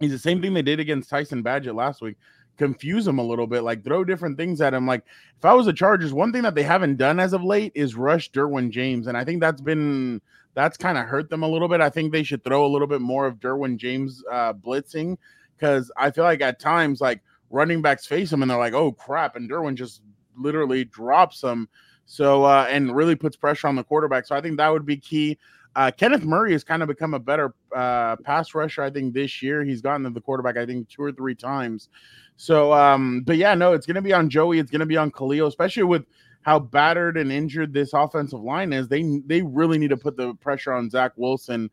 is 0.00 0.12
the 0.12 0.18
same 0.18 0.40
thing 0.42 0.54
they 0.54 0.62
did 0.62 0.78
against 0.78 1.08
Tyson 1.08 1.42
Bagent 1.42 1.74
last 1.74 2.02
week 2.02 2.16
confuse 2.56 3.06
him 3.06 3.18
a 3.18 3.24
little 3.24 3.46
bit, 3.46 3.62
like 3.62 3.84
throw 3.84 4.04
different 4.04 4.36
things 4.36 4.60
at 4.60 4.74
him. 4.74 4.86
Like 4.86 5.04
if 5.36 5.44
I 5.44 5.52
was 5.52 5.66
the 5.66 5.72
Chargers, 5.72 6.12
one 6.12 6.32
thing 6.32 6.42
that 6.42 6.54
they 6.54 6.62
haven't 6.62 6.96
done 6.96 7.20
as 7.20 7.32
of 7.32 7.44
late 7.44 7.72
is 7.74 7.94
rush 7.94 8.30
Derwin 8.30 8.70
James, 8.70 9.06
and 9.06 9.16
I 9.16 9.24
think 9.24 9.40
that's 9.40 9.60
been 9.60 10.20
that's 10.54 10.76
kind 10.76 10.96
of 10.96 11.04
hurt 11.06 11.28
them 11.28 11.42
a 11.42 11.48
little 11.48 11.68
bit. 11.68 11.80
I 11.80 11.90
think 11.90 12.12
they 12.12 12.22
should 12.22 12.42
throw 12.42 12.64
a 12.64 12.68
little 12.68 12.88
bit 12.88 13.00
more 13.02 13.26
of 13.26 13.36
Derwin 13.36 13.76
James 13.76 14.24
uh, 14.30 14.54
blitzing 14.54 15.18
because 15.56 15.92
I 15.96 16.10
feel 16.10 16.24
like 16.24 16.40
at 16.40 16.58
times 16.58 17.00
like 17.00 17.20
running 17.50 17.82
backs 17.82 18.06
face 18.06 18.32
him 18.32 18.42
and 18.42 18.50
they're 18.50 18.58
like, 18.58 18.74
oh 18.74 18.92
crap, 18.92 19.36
and 19.36 19.50
Derwin 19.50 19.74
just 19.74 20.02
literally 20.36 20.84
drops 20.84 21.40
them. 21.40 21.68
So 22.06 22.44
uh, 22.44 22.66
and 22.70 22.94
really 22.94 23.16
puts 23.16 23.36
pressure 23.36 23.66
on 23.66 23.76
the 23.76 23.84
quarterback. 23.84 24.26
So 24.26 24.36
I 24.36 24.40
think 24.40 24.56
that 24.56 24.68
would 24.68 24.86
be 24.86 24.96
key. 24.96 25.38
Uh, 25.76 25.90
Kenneth 25.90 26.24
Murray 26.24 26.52
has 26.52 26.64
kind 26.64 26.82
of 26.82 26.88
become 26.88 27.12
a 27.12 27.18
better 27.18 27.54
uh, 27.74 28.16
pass 28.16 28.54
rusher. 28.54 28.82
I 28.82 28.88
think 28.88 29.12
this 29.12 29.42
year 29.42 29.62
he's 29.62 29.82
gotten 29.82 30.04
to 30.04 30.10
the 30.10 30.22
quarterback. 30.22 30.56
I 30.56 30.64
think 30.64 30.88
two 30.88 31.02
or 31.02 31.12
three 31.12 31.34
times. 31.34 31.90
So, 32.38 32.72
um, 32.72 33.20
but 33.26 33.36
yeah, 33.36 33.54
no, 33.54 33.74
it's 33.74 33.84
going 33.84 33.96
to 33.96 34.02
be 34.02 34.14
on 34.14 34.30
Joey. 34.30 34.58
It's 34.58 34.70
going 34.70 34.80
to 34.80 34.86
be 34.86 34.96
on 34.96 35.10
Khalil, 35.10 35.46
especially 35.46 35.82
with 35.82 36.06
how 36.40 36.58
battered 36.58 37.18
and 37.18 37.30
injured 37.30 37.74
this 37.74 37.92
offensive 37.92 38.40
line 38.40 38.72
is. 38.72 38.88
They 38.88 39.20
they 39.26 39.42
really 39.42 39.76
need 39.76 39.90
to 39.90 39.98
put 39.98 40.16
the 40.16 40.32
pressure 40.36 40.72
on 40.72 40.88
Zach 40.88 41.12
Wilson, 41.16 41.70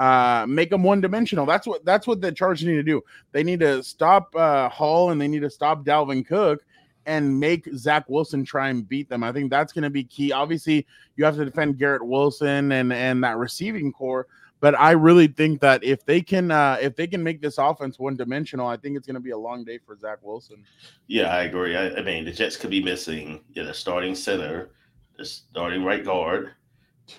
uh, 0.00 0.46
make 0.48 0.72
him 0.72 0.82
one 0.82 1.00
dimensional. 1.00 1.46
That's 1.46 1.66
what 1.66 1.84
that's 1.84 2.08
what 2.08 2.20
the 2.20 2.32
Chargers 2.32 2.66
need 2.66 2.74
to 2.74 2.82
do. 2.82 3.02
They 3.30 3.44
need 3.44 3.60
to 3.60 3.84
stop 3.84 4.34
uh, 4.34 4.68
Hall 4.68 5.10
and 5.10 5.20
they 5.20 5.28
need 5.28 5.42
to 5.42 5.50
stop 5.50 5.84
Dalvin 5.84 6.26
Cook 6.26 6.64
and 7.06 7.38
make 7.38 7.68
Zach 7.76 8.04
Wilson 8.08 8.44
try 8.44 8.68
and 8.68 8.88
beat 8.88 9.08
them. 9.08 9.22
I 9.22 9.32
think 9.32 9.50
that's 9.50 9.72
going 9.72 9.82
to 9.82 9.90
be 9.90 10.04
key. 10.04 10.32
Obviously, 10.32 10.86
you 11.16 11.24
have 11.24 11.36
to 11.36 11.44
defend 11.44 11.78
Garrett 11.78 12.04
Wilson 12.04 12.72
and 12.72 12.92
and 12.92 13.22
that 13.24 13.36
receiving 13.36 13.92
core. 13.92 14.26
But 14.60 14.78
I 14.80 14.92
really 14.92 15.26
think 15.26 15.60
that 15.60 15.84
if 15.84 16.06
they 16.06 16.22
can 16.22 16.50
uh, 16.50 16.78
if 16.80 16.96
they 16.96 17.06
can 17.06 17.22
make 17.22 17.42
this 17.42 17.58
offense 17.58 17.98
one 17.98 18.16
dimensional, 18.16 18.66
I 18.66 18.76
think 18.76 18.96
it's 18.96 19.06
going 19.06 19.14
to 19.14 19.20
be 19.20 19.32
a 19.32 19.38
long 19.38 19.64
day 19.64 19.78
for 19.78 19.96
Zach 19.96 20.18
Wilson. 20.22 20.64
Yeah, 21.06 21.34
I 21.34 21.42
agree. 21.42 21.76
I, 21.76 21.90
I 21.90 22.02
mean, 22.02 22.24
the 22.24 22.32
Jets 22.32 22.56
could 22.56 22.70
be 22.70 22.82
missing 22.82 23.42
you 23.52 23.62
know, 23.62 23.68
the 23.68 23.74
starting 23.74 24.14
center, 24.14 24.70
the 25.18 25.24
starting 25.24 25.84
right 25.84 26.02
guard, 26.04 26.52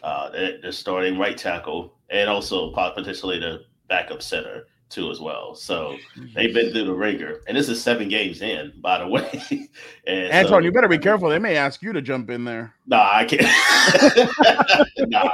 uh, 0.01 0.31
the, 0.31 0.59
the 0.63 0.71
starting 0.71 1.19
right 1.19 1.37
tackle, 1.37 1.93
and 2.09 2.29
also 2.29 2.71
potentially 2.71 3.39
the 3.39 3.65
backup 3.87 4.23
center 4.23 4.65
too 4.95 5.11
as 5.11 5.19
well. 5.19 5.53
So 5.53 5.97
mm-hmm. 6.17 6.33
they've 6.33 6.53
been 6.53 6.71
through 6.71 6.85
the 6.85 6.93
ringer, 6.93 7.41
and 7.47 7.55
this 7.55 7.67
is 7.67 7.83
seven 7.83 8.07
games 8.07 8.41
in, 8.41 8.73
by 8.81 8.99
the 8.99 9.07
way. 9.07 9.69
and 10.07 10.31
Anton, 10.31 10.49
so, 10.49 10.59
you 10.59 10.71
better 10.71 10.87
be 10.87 10.97
careful. 10.97 11.29
They 11.29 11.37
may 11.37 11.57
ask 11.57 11.81
you 11.81 11.91
to 11.93 12.01
jump 12.01 12.29
in 12.29 12.45
there. 12.45 12.73
Nah, 12.87 13.11
I 13.13 13.25
can't. 13.25 14.79
nah, 15.09 15.29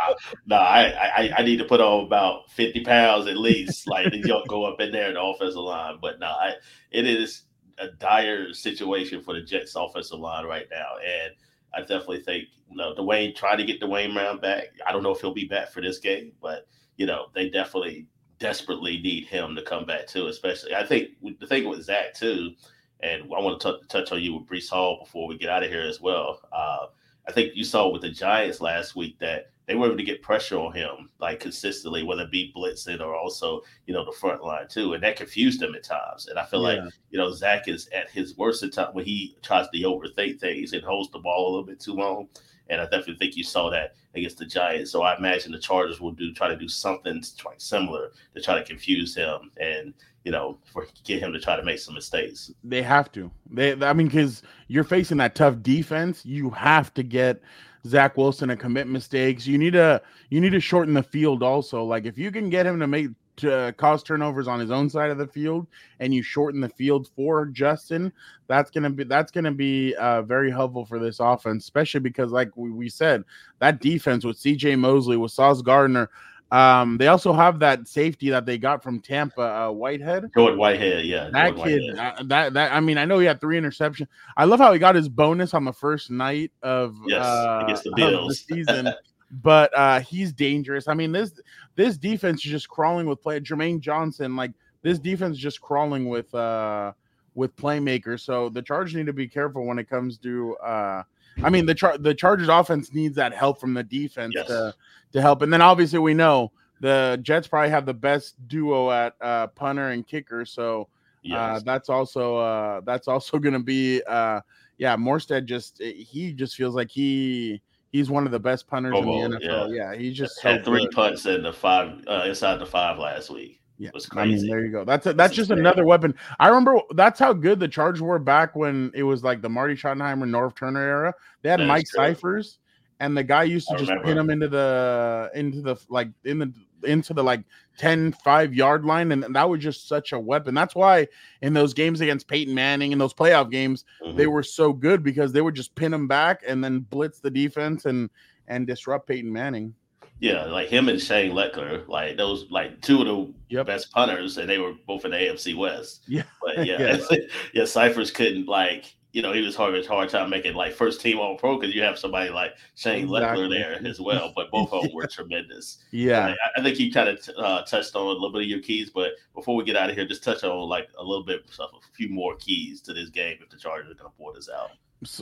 nah. 0.48 0.58
I, 0.58 0.84
I, 1.16 1.34
I 1.38 1.44
need 1.44 1.58
to 1.58 1.66
put 1.66 1.80
on 1.80 2.06
about 2.06 2.50
fifty 2.52 2.84
pounds 2.84 3.28
at 3.28 3.38
least, 3.38 3.88
like 3.88 4.12
to 4.12 4.44
go 4.48 4.66
up 4.66 4.82
in 4.82 4.92
there 4.92 5.10
in 5.10 5.14
the 5.14 5.22
offensive 5.22 5.62
line. 5.62 6.00
But 6.02 6.20
no, 6.20 6.28
nah, 6.28 6.52
it 6.92 7.06
is 7.06 7.44
a 7.78 7.88
dire 7.88 8.54
situation 8.54 9.22
for 9.22 9.36
the 9.36 9.42
Jets 9.42 9.76
offensive 9.76 10.20
line 10.20 10.46
right 10.46 10.68
now, 10.70 10.98
and. 10.98 11.34
I 11.74 11.80
definitely 11.80 12.20
think 12.20 12.50
you 12.70 12.76
know 12.76 12.94
Duane 12.94 13.34
trying 13.34 13.58
to 13.58 13.64
get 13.64 13.80
Duane 13.80 14.14
Brown 14.14 14.42
back. 14.42 14.74
I 14.86 14.92
don't 14.92 15.04
know 15.04 15.12
if 15.12 15.22
he'll 15.22 15.34
be 15.34 15.46
back 15.46 15.72
for 15.72 15.80
this 15.80 16.00
game, 16.00 16.34
but 16.42 16.68
you 16.98 17.06
know 17.06 17.28
they 17.34 17.50
definitely 17.50 18.08
desperately 18.42 19.00
need 19.00 19.28
him 19.28 19.56
to 19.56 19.62
come 19.62 19.86
back 19.86 20.08
too. 20.08 20.28
Especially, 20.28 20.76
I 20.76 20.86
think 20.86 21.12
the 21.40 21.48
thing 21.48 21.70
with 21.70 21.84
Zach 21.84 22.14
too, 22.14 22.56
and 23.00 23.24
I 23.24 23.40
want 23.40 23.62
to 23.62 23.74
t- 23.74 23.80
touch 23.88 24.12
on 24.12 24.22
you 24.22 24.34
with 24.34 24.48
Breece 24.48 24.70
Hall 24.70 25.00
before 25.00 25.28
we 25.28 25.38
get 25.38 25.50
out 25.50 25.64
of 25.64 25.70
here 25.70 25.84
as 25.84 26.02
well. 26.02 26.42
Uh, 26.52 26.88
I 27.28 27.32
think 27.32 27.56
you 27.56 27.64
saw 27.64 27.88
with 27.88 28.02
the 28.02 28.10
Giants 28.10 28.60
last 28.60 28.96
week 28.96 29.20
that 29.20 29.52
they 29.68 29.76
were 29.76 29.86
able 29.86 29.98
to 29.98 30.04
get 30.04 30.24
pressure 30.24 30.58
on 30.58 30.74
him 30.74 31.12
like 31.20 31.40
consistently, 31.40 32.04
whether 32.04 32.24
it 32.24 32.32
be 32.32 32.52
blitzing 32.54 33.00
or 33.00 33.16
also 33.16 33.62
you 33.86 33.94
know 33.94 34.04
the 34.04 34.12
front 34.12 34.44
line 34.44 34.68
too, 34.68 34.94
and 34.94 35.04
that 35.04 35.16
confused 35.16 35.62
him 35.62 35.76
at 35.76 35.84
times. 35.84 36.28
And 36.28 36.40
I 36.40 36.46
feel 36.46 36.62
yeah. 36.62 36.84
like 36.84 36.94
you 37.12 37.20
know 37.20 37.32
Zach 37.32 37.68
is 37.68 37.88
at 37.96 38.10
his 38.10 38.36
worst 38.38 38.64
at 38.64 38.74
time 38.74 38.94
when 38.94 39.06
he 39.06 39.38
tries 39.44 39.70
to 39.70 39.78
overthink 39.82 40.40
things 40.40 40.74
and 40.74 40.84
holds 40.84 41.12
the 41.12 41.20
ball 41.20 41.46
a 41.46 41.50
little 41.52 41.66
bit 41.66 41.80
too 41.80 41.94
long. 41.94 42.28
And 42.72 42.82
I 42.82 42.86
definitely 42.86 43.18
think 43.18 43.38
you 43.38 43.44
saw 43.44 43.70
that 43.70 43.96
against 44.16 44.38
the 44.40 44.46
Giants. 44.46 44.92
So 44.92 45.04
I 45.04 45.16
imagine 45.18 45.52
the 45.52 45.60
Chargers 45.60 46.00
will 46.00 46.12
do 46.12 46.34
try 46.34 46.48
to 46.48 46.56
do 46.56 46.68
something 46.68 47.22
similar 47.58 48.12
to 48.34 48.42
try 48.42 48.58
to 48.58 48.64
confuse 48.64 49.14
him 49.14 49.52
and 49.60 49.94
you 50.24 50.32
know 50.32 50.58
for 50.72 50.88
get 51.04 51.22
him 51.22 51.34
to 51.34 51.40
try 51.40 51.56
to 51.56 51.64
make 51.64 51.80
some 51.80 51.94
mistakes. 51.94 52.52
They 52.64 52.82
have 52.82 53.12
to. 53.12 53.30
They 53.50 53.74
I 53.74 53.94
mean 53.94 54.08
because 54.08 54.42
you're 54.68 54.84
facing 54.86 55.18
that 55.18 55.36
tough 55.36 55.62
defense, 55.62 56.26
you 56.26 56.50
have 56.52 56.94
to 56.96 57.04
get 57.04 57.42
Zach 57.86 58.16
Wilson 58.16 58.50
to 58.50 58.56
commit 58.56 58.88
mistakes. 58.88 59.46
You 59.46 59.58
need 59.58 59.74
to 59.74 60.02
you 60.30 60.40
need 60.40 60.52
to 60.52 60.60
shorten 60.62 60.94
the 60.94 61.04
field 61.04 61.44
also. 61.44 61.84
Like 61.84 62.06
if 62.06 62.18
you 62.18 62.32
can 62.32 62.50
get 62.50 62.66
him 62.66 62.80
to 62.80 62.88
make 62.88 63.10
to 63.38 63.74
cause 63.78 64.04
turnovers 64.04 64.48
on 64.48 64.60
his 64.60 64.72
own 64.72 64.90
side 64.90 65.10
of 65.10 65.18
the 65.18 65.28
field 65.28 65.68
and 66.00 66.14
you 66.14 66.22
shorten 66.22 66.62
the 66.62 66.70
field 66.70 67.10
for 67.16 67.46
Justin, 67.48 68.12
that's 68.48 68.72
gonna 68.72 68.90
be 68.90 69.04
that's 69.04 69.32
gonna 69.32 69.52
be 69.52 69.96
uh, 69.96 70.22
very 70.22 70.52
helpful 70.52 70.86
for 70.86 71.00
this 71.00 71.20
offense, 71.20 71.64
especially 71.64 72.00
because 72.00 72.32
like 72.32 72.56
we, 72.56 72.72
we 72.72 72.90
said, 72.90 73.24
that 73.60 73.82
defense 73.82 74.26
with 74.26 74.38
CJ 74.38 74.78
Mosley, 74.80 75.18
with 75.18 75.32
Sauce 75.32 75.62
Gardner. 75.62 76.10
Um, 76.52 76.98
they 76.98 77.08
also 77.08 77.32
have 77.32 77.60
that 77.60 77.88
safety 77.88 78.30
that 78.30 78.46
they 78.46 78.58
got 78.58 78.84
from 78.84 79.00
Tampa, 79.00 79.42
uh, 79.42 79.72
Whitehead. 79.72 80.30
Jordan 80.36 80.60
Whitehead, 80.60 81.06
yeah. 81.06 81.30
That 81.32 81.56
Jordan 81.56 81.80
kid, 81.80 81.98
uh, 81.98 82.24
that 82.26 82.54
that 82.54 82.74
I 82.74 82.82
mean, 82.82 82.98
I 82.98 83.06
know 83.06 83.20
he 83.20 83.26
had 83.26 83.40
three 83.40 83.58
interceptions. 83.58 84.08
I 84.36 84.44
love 84.44 84.60
how 84.60 84.74
he 84.74 84.80
got 84.80 84.96
his 84.96 85.08
bonus 85.08 85.54
on 85.54 85.64
the 85.64 85.72
first 85.72 86.12
night 86.12 86.52
of 86.62 86.94
yes, 87.08 87.26
uh, 87.26 87.62
against 87.64 87.86
the 87.86 87.94
Bills 87.96 88.44
the 88.46 88.56
season. 88.56 88.94
but 89.32 89.72
uh, 89.78 90.00
he's 90.02 90.34
dangerous. 90.34 90.88
I 90.88 90.94
mean, 90.94 91.12
this 91.12 91.40
this 91.76 91.98
defense 91.98 92.46
is 92.46 92.52
just 92.52 92.70
crawling 92.70 93.06
with 93.08 93.22
play. 93.22 93.40
Jermaine 93.40 93.80
Johnson, 93.80 94.36
like 94.36 94.52
this 94.82 95.00
defense, 95.00 95.38
is 95.38 95.42
just 95.42 95.62
crawling 95.62 96.10
with 96.10 96.34
uh 96.36 96.94
with 97.36 97.56
playmakers. 97.56 98.22
So 98.22 98.50
the 98.50 98.62
Chargers 98.62 98.96
need 98.96 99.06
to 99.06 99.14
be 99.14 99.28
careful 99.28 99.66
when 99.66 99.80
it 99.80 99.90
comes 99.90 100.18
to. 100.20 100.56
uh 100.58 101.04
I 101.44 101.50
mean, 101.50 101.66
the 101.66 101.74
char- 101.74 101.98
the 101.98 102.14
Chargers 102.14 102.50
offense 102.50 102.94
needs 102.94 103.16
that 103.16 103.34
help 103.34 103.60
from 103.60 103.74
the 103.74 103.84
defense 103.84 104.34
yes. 104.36 104.48
to 104.48 104.76
to 105.14 105.22
help, 105.22 105.42
and 105.42 105.52
then 105.52 105.62
obviously 105.62 106.00
we 106.00 106.14
know 106.14 106.52
the 106.82 107.20
Jets 107.22 107.48
probably 107.48 107.70
have 107.70 107.86
the 107.86 107.94
best 107.94 108.36
duo 108.48 108.92
at 108.92 109.16
uh, 109.22 109.48
punter 109.48 109.90
and 109.90 110.06
kicker. 110.06 110.46
So 110.46 110.90
Yes. 111.24 111.38
Uh, 111.38 111.62
that's 111.64 111.90
also 111.90 112.38
uh, 112.38 112.82
that's 112.82 113.08
also 113.08 113.38
going 113.38 113.54
to 113.54 113.60
be 113.60 114.02
uh, 114.08 114.42
yeah. 114.78 114.96
Morstead 114.96 115.46
just 115.46 115.80
he 115.82 116.34
just 116.34 116.56
feels 116.56 116.76
like 116.76 116.90
he 116.90 117.62
he's 117.92 118.10
one 118.10 118.26
of 118.26 118.32
the 118.32 118.40
best 118.40 118.68
punters 118.68 118.98
in 118.98 119.06
the 119.06 119.12
NFL. 119.12 119.70
Yeah, 119.76 119.92
yeah 119.92 119.96
he's 119.96 120.16
just 120.16 120.42
had 120.42 120.64
so 120.64 120.72
three 120.72 120.86
good. 120.86 120.92
punts 120.92 121.26
in 121.26 121.44
the 121.44 121.54
five 121.54 122.04
uh, 122.08 122.24
inside 122.28 122.58
the 122.58 122.66
five 122.66 122.98
last 122.98 123.30
week. 123.30 123.62
Yeah, 123.78 123.88
it 123.88 123.94
was 123.96 124.06
crazy. 124.06 124.34
I 124.34 124.38
mean, 124.38 124.48
there 124.48 124.66
you 124.66 124.72
go. 124.72 124.86
That's 124.86 125.08
a, 125.08 125.14
that's 125.14 125.34
just 125.34 125.50
another 125.50 125.84
weapon. 125.86 126.14
I 126.40 126.50
remember 126.50 126.82
that's 126.92 127.20
how 127.20 127.34
good 127.34 127.60
the 127.60 127.68
Chargers 127.68 128.02
were 128.02 128.20
back 128.20 128.56
when 128.56 128.92
it 128.94 129.04
was 129.04 129.24
like 129.24 129.42
the 129.42 129.50
Marty 129.50 129.74
Schottenheimer, 129.74 130.30
Norv 130.30 130.56
Turner 130.56 130.82
era. 130.82 131.14
They 131.42 131.50
had 131.50 131.62
Mike 131.62 131.86
Scifres, 131.96 132.58
and 133.00 133.18
the 133.18 133.24
guy 133.24 133.44
used 133.44 133.68
to 133.70 133.76
I 133.76 133.78
just 133.78 133.90
remember. 133.90 134.08
pin 134.08 134.18
him 134.20 134.30
into 134.30 134.48
the 134.48 135.32
into 135.34 135.62
the 135.62 135.76
like 135.90 136.10
in 136.26 136.38
the 136.38 136.54
into 136.84 137.14
the 137.14 137.24
like 137.24 137.44
10 137.78 138.14
5 138.14 138.54
yard 138.54 138.86
line 138.86 139.12
and 139.12 139.24
that 139.36 139.50
was 139.50 139.62
just 139.62 139.88
such 139.88 140.12
a 140.12 140.20
weapon 140.20 140.54
that's 140.54 140.76
why 140.76 141.08
in 141.42 141.54
those 141.54 141.74
games 141.74 142.02
against 142.02 142.28
peyton 142.28 142.54
manning 142.54 142.92
in 142.92 142.98
those 142.98 143.14
playoff 143.14 143.50
games 143.50 143.86
mm-hmm. 144.04 144.18
they 144.18 144.28
were 144.28 144.44
so 144.44 144.74
good 144.74 145.04
because 145.04 145.32
they 145.32 145.42
would 145.42 145.56
just 145.56 145.74
pin 145.76 145.94
him 145.94 146.08
back 146.08 146.42
and 146.48 146.64
then 146.64 146.80
blitz 146.80 147.20
the 147.20 147.32
defense 147.32 147.86
and 147.86 148.10
and 148.48 148.68
disrupt 148.68 149.08
peyton 149.08 149.32
manning 149.32 149.74
yeah, 150.22 150.46
like 150.46 150.70
him 150.70 150.88
and 150.88 151.02
Shane 151.02 151.32
Lechler, 151.32 151.88
like 151.88 152.16
those, 152.16 152.46
like 152.52 152.80
two 152.82 153.02
of 153.02 153.08
the 153.08 153.34
yep. 153.50 153.66
best 153.66 153.92
punters, 153.92 154.38
and 154.38 154.48
they 154.48 154.60
were 154.60 154.74
both 154.86 155.04
in 155.04 155.10
the 155.12 155.18
AFC 155.18 155.58
West. 155.58 156.04
Yeah, 156.08 156.24
but 156.46 156.58
yeah, 156.66 156.78
yeah, 157.54 157.64
Scifres 157.64 158.14
couldn't 158.14 158.48
like 158.48 158.96
you 159.12 159.22
know, 159.22 159.34
he 159.34 159.42
was 159.42 159.56
hard 159.56 159.86
hard 159.86 160.10
time 160.10 160.30
making 160.30 160.54
like 160.54 160.74
first 160.74 161.02
team 161.02 161.20
all 161.20 161.38
pro 161.38 161.60
because 161.60 161.76
you 161.76 161.82
have 161.82 162.00
somebody 162.00 162.30
like 162.30 162.56
Shane 162.76 163.04
exactly. 163.04 163.44
Lechler 163.44 163.50
there 163.50 163.88
as 163.88 164.00
well. 164.02 164.32
But 164.36 164.52
both 164.52 164.72
of 164.72 164.84
them 164.84 164.94
were 164.94 165.08
tremendous. 165.08 165.80
Yeah, 165.92 166.34
I, 166.56 166.60
I, 166.60 166.64
think 166.64 166.80
you 166.80 166.92
kind 166.92 167.10
of 167.10 167.30
uh, 167.38 167.64
touched 167.64 167.96
on 167.96 168.04
a 168.04 168.10
little 168.10 168.32
bit 168.32 168.44
of 168.44 168.48
your 168.48 168.62
keys, 168.62 168.90
but 168.90 169.14
before 169.36 169.56
we 169.56 169.64
get 169.64 169.76
out 169.76 169.90
of 169.90 169.96
here, 169.96 170.06
just 170.06 170.24
touch 170.24 170.44
on 170.44 170.70
like 170.70 170.90
a 170.98 171.04
little 171.04 171.26
bit 171.26 171.44
of 171.60 171.70
a 171.74 171.94
few 171.94 172.10
more 172.10 172.36
keys 172.38 172.82
to 172.82 172.94
this 172.94 173.10
game 173.10 173.38
if 173.42 173.50
the 173.50 173.58
Chargers 173.58 173.92
are 173.92 173.96
going 173.96 174.12
to 174.12 174.18
pull 174.18 174.34
this 174.34 174.50
out. 174.50 174.72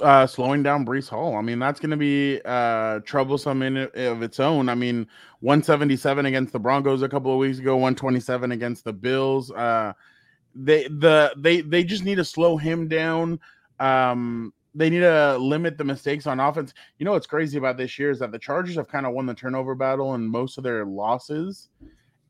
Uh, 0.01 0.27
slowing 0.27 0.61
down 0.61 0.85
Breece 0.85 1.07
Hall. 1.07 1.37
I 1.37 1.41
mean, 1.41 1.57
that's 1.57 1.79
going 1.79 1.91
to 1.91 1.97
be 1.97 2.41
uh, 2.43 2.99
troublesome 2.99 3.61
in 3.61 3.77
of 3.77 4.21
its 4.21 4.39
own. 4.39 4.67
I 4.67 4.75
mean, 4.75 5.07
177 5.39 6.25
against 6.25 6.51
the 6.51 6.59
Broncos 6.59 7.01
a 7.01 7.07
couple 7.07 7.31
of 7.31 7.39
weeks 7.39 7.59
ago, 7.59 7.75
127 7.75 8.51
against 8.51 8.83
the 8.83 8.91
Bills. 8.91 9.51
Uh, 9.51 9.93
they 10.53 10.83
the 10.87 11.33
they 11.37 11.61
they 11.61 11.83
just 11.83 12.03
need 12.03 12.15
to 12.15 12.25
slow 12.25 12.57
him 12.57 12.89
down. 12.89 13.39
Um, 13.79 14.53
they 14.75 14.89
need 14.89 14.99
to 14.99 15.37
limit 15.37 15.77
the 15.77 15.83
mistakes 15.83 16.27
on 16.27 16.39
offense. 16.39 16.73
You 16.97 17.05
know 17.05 17.11
what's 17.11 17.27
crazy 17.27 17.57
about 17.57 17.77
this 17.77 17.97
year 17.97 18.11
is 18.11 18.19
that 18.19 18.31
the 18.31 18.39
Chargers 18.39 18.75
have 18.75 18.87
kind 18.87 19.05
of 19.05 19.13
won 19.13 19.25
the 19.25 19.33
turnover 19.33 19.75
battle 19.75 20.15
in 20.15 20.27
most 20.27 20.57
of 20.57 20.63
their 20.63 20.85
losses. 20.85 21.69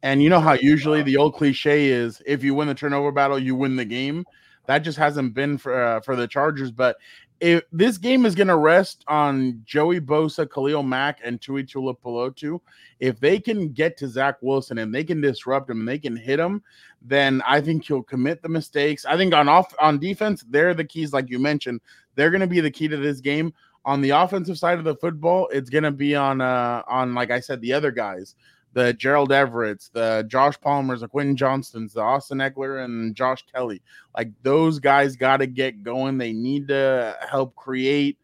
And 0.02 0.24
you 0.24 0.30
know 0.30 0.40
how 0.40 0.54
usually 0.54 1.02
the 1.02 1.18
old 1.18 1.36
cliche 1.36 1.88
is 1.88 2.22
if 2.26 2.44
you 2.44 2.56
win 2.56 2.70
the 2.70 2.76
turnover 2.76 3.12
battle, 3.12 3.38
you 3.38 3.56
win 3.56 3.76
the 3.76 3.86
game. 3.86 4.26
That 4.68 4.80
just 4.80 4.98
hasn't 4.98 5.34
been 5.34 5.58
for 5.58 5.82
uh, 5.82 6.00
for 6.02 6.16
the 6.16 6.28
Chargers. 6.28 6.72
But 6.72 6.98
if 7.39 7.63
this 7.71 7.97
game 7.97 8.25
is 8.25 8.36
going 8.36 8.47
to 8.47 8.58
rest 8.58 9.04
on 9.08 9.62
Joey 9.65 9.99
Bosa, 9.99 10.49
Khalil 10.49 10.84
Mack, 10.84 11.19
and 11.23 11.41
Tui 11.41 11.63
Tuipulotu, 11.63 12.60
if 12.99 13.19
they 13.19 13.39
can 13.39 13.69
get 13.69 13.97
to 13.97 14.08
Zach 14.08 14.36
Wilson 14.41 14.78
and 14.78 14.93
they 14.93 15.04
can 15.04 15.21
disrupt 15.21 15.69
him 15.69 15.80
and 15.80 15.88
they 15.88 15.99
can 15.99 16.15
hit 16.15 16.39
him, 16.39 16.62
then 17.02 17.41
I 17.47 17.62
think 17.62 17.86
he'll 17.86 18.04
commit 18.04 18.41
the 18.41 18.49
mistakes. 18.49 19.06
I 19.06 19.15
think 19.15 19.34
on 19.34 19.47
off 19.47 19.73
on 19.80 19.99
defense, 19.99 20.43
they're 20.49 20.73
the 20.73 20.84
keys, 20.84 21.13
like 21.13 21.30
you 21.30 21.39
mentioned. 21.39 21.82
They're 22.15 22.32
going 22.32 22.41
to 22.41 22.47
be 22.47 22.60
the 22.60 22.71
key 22.71 22.88
to 22.89 22.97
this 22.97 23.21
game. 23.21 23.54
On 23.86 24.02
the 24.02 24.10
offensive 24.10 24.58
side 24.58 24.78
of 24.78 24.84
the 24.84 24.97
football, 24.97 25.47
it's 25.54 25.69
going 25.69 25.86
to 25.86 25.91
be 25.91 26.15
on 26.15 26.41
uh 26.41 26.84
on 26.88 27.15
like 27.15 27.32
I 27.32 27.39
said, 27.39 27.62
the 27.62 27.73
other 27.73 27.91
guys 27.91 28.36
the 28.80 28.94
Gerald 28.94 29.32
Everett's, 29.32 29.89
the 29.89 30.26
Josh 30.28 30.60
Palmer's, 30.62 31.02
the 31.02 31.08
Quentin 31.10 31.36
Johnstons, 31.36 31.94
the 31.94 32.02
Austin 32.02 32.38
Ekeler, 32.38 32.86
and 32.86 33.13
Josh 33.13 33.44
Kelly. 33.54 33.82
Like 34.15 34.32
those 34.42 34.80
guys 34.80 35.18
got 35.18 35.38
to 35.38 35.48
get 35.48 35.84
going. 35.84 36.18
They 36.18 36.32
need 36.32 36.70
to 36.70 37.18
help 37.30 37.56
create 37.56 38.18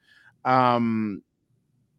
um, 0.46 1.22